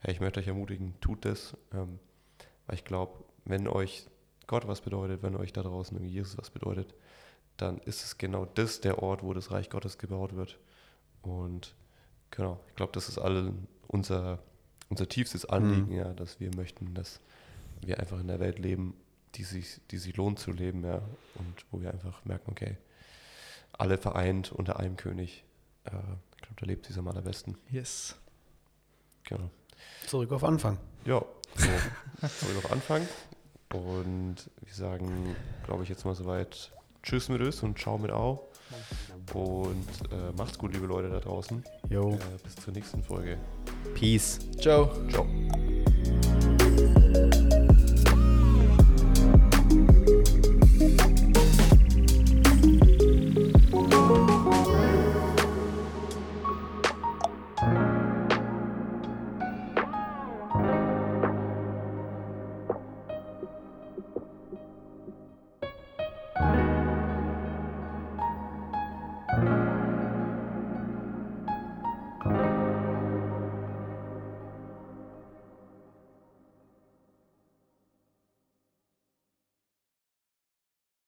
Hey, 0.00 0.12
ich 0.12 0.20
möchte 0.20 0.40
euch 0.40 0.46
ermutigen, 0.48 0.94
tut 1.00 1.24
das, 1.24 1.56
ähm, 1.72 1.98
weil 2.66 2.76
ich 2.76 2.84
glaube, 2.84 3.24
wenn 3.44 3.66
euch 3.68 4.06
Gott 4.46 4.66
was 4.68 4.80
bedeutet, 4.80 5.22
wenn 5.22 5.36
euch 5.36 5.52
da 5.52 5.62
draußen 5.62 5.96
irgendwie 5.96 6.12
Jesus 6.12 6.36
was 6.38 6.50
bedeutet, 6.50 6.94
dann 7.56 7.78
ist 7.78 8.04
es 8.04 8.18
genau 8.18 8.46
das 8.46 8.80
der 8.80 9.02
Ort, 9.02 9.22
wo 9.22 9.32
das 9.34 9.50
Reich 9.50 9.70
Gottes 9.70 9.98
gebaut 9.98 10.34
wird. 10.36 10.58
Und 11.22 11.74
genau, 12.30 12.58
ich 12.68 12.74
glaube, 12.76 12.92
das 12.92 13.08
ist 13.08 13.18
alle 13.18 13.52
unser, 13.86 14.38
unser 14.88 15.08
tiefstes 15.08 15.44
Anliegen, 15.46 15.90
Mhm. 15.90 15.96
ja, 15.96 16.12
dass 16.14 16.40
wir 16.40 16.50
möchten, 16.56 16.94
dass 16.94 17.20
wir 17.82 17.98
einfach 18.00 18.20
in 18.20 18.28
der 18.28 18.40
Welt 18.40 18.58
leben, 18.58 18.94
die 19.34 19.44
sich, 19.44 19.80
die 19.90 19.98
sich 19.98 20.16
lohnt 20.16 20.38
zu 20.38 20.50
leben, 20.52 20.84
ja, 20.84 20.96
und 21.36 21.54
wo 21.70 21.80
wir 21.80 21.92
einfach 21.92 22.24
merken, 22.24 22.50
okay, 22.50 22.76
alle 23.72 23.96
vereint 23.98 24.52
unter 24.52 24.78
einem 24.78 24.96
König. 24.96 25.44
Äh, 25.84 25.90
ich 26.36 26.42
glaube, 26.42 26.56
da 26.60 26.66
lebt 26.66 26.86
sie 26.86 26.98
am 26.98 27.08
allerbesten. 27.08 27.56
Yes. 27.70 28.16
Genau. 29.24 29.50
Zurück 30.06 30.32
auf 30.32 30.44
Anfang. 30.44 30.78
Ja, 31.04 31.24
so, 31.56 31.68
zurück 32.28 32.64
auf 32.64 32.72
Anfang. 32.72 33.06
Und 33.72 34.36
wir 34.64 34.74
sagen, 34.74 35.36
glaube 35.64 35.84
ich, 35.84 35.88
jetzt 35.88 36.04
mal 36.04 36.14
soweit 36.14 36.72
Tschüss 37.02 37.28
mit 37.28 37.40
Ös 37.40 37.62
und 37.62 37.78
Ciao 37.78 37.96
mit 37.98 38.10
Au. 38.10 38.48
Und 39.32 39.86
äh, 40.12 40.32
macht's 40.36 40.58
gut, 40.58 40.72
liebe 40.74 40.86
Leute 40.86 41.08
da 41.08 41.20
draußen. 41.20 41.64
Jo, 41.88 42.14
Äh, 42.14 42.18
bis 42.42 42.56
zur 42.56 42.72
nächsten 42.72 43.02
Folge. 43.02 43.38
Peace. 43.94 44.38
Ciao. 44.60 44.90
Ciao. 45.08 45.26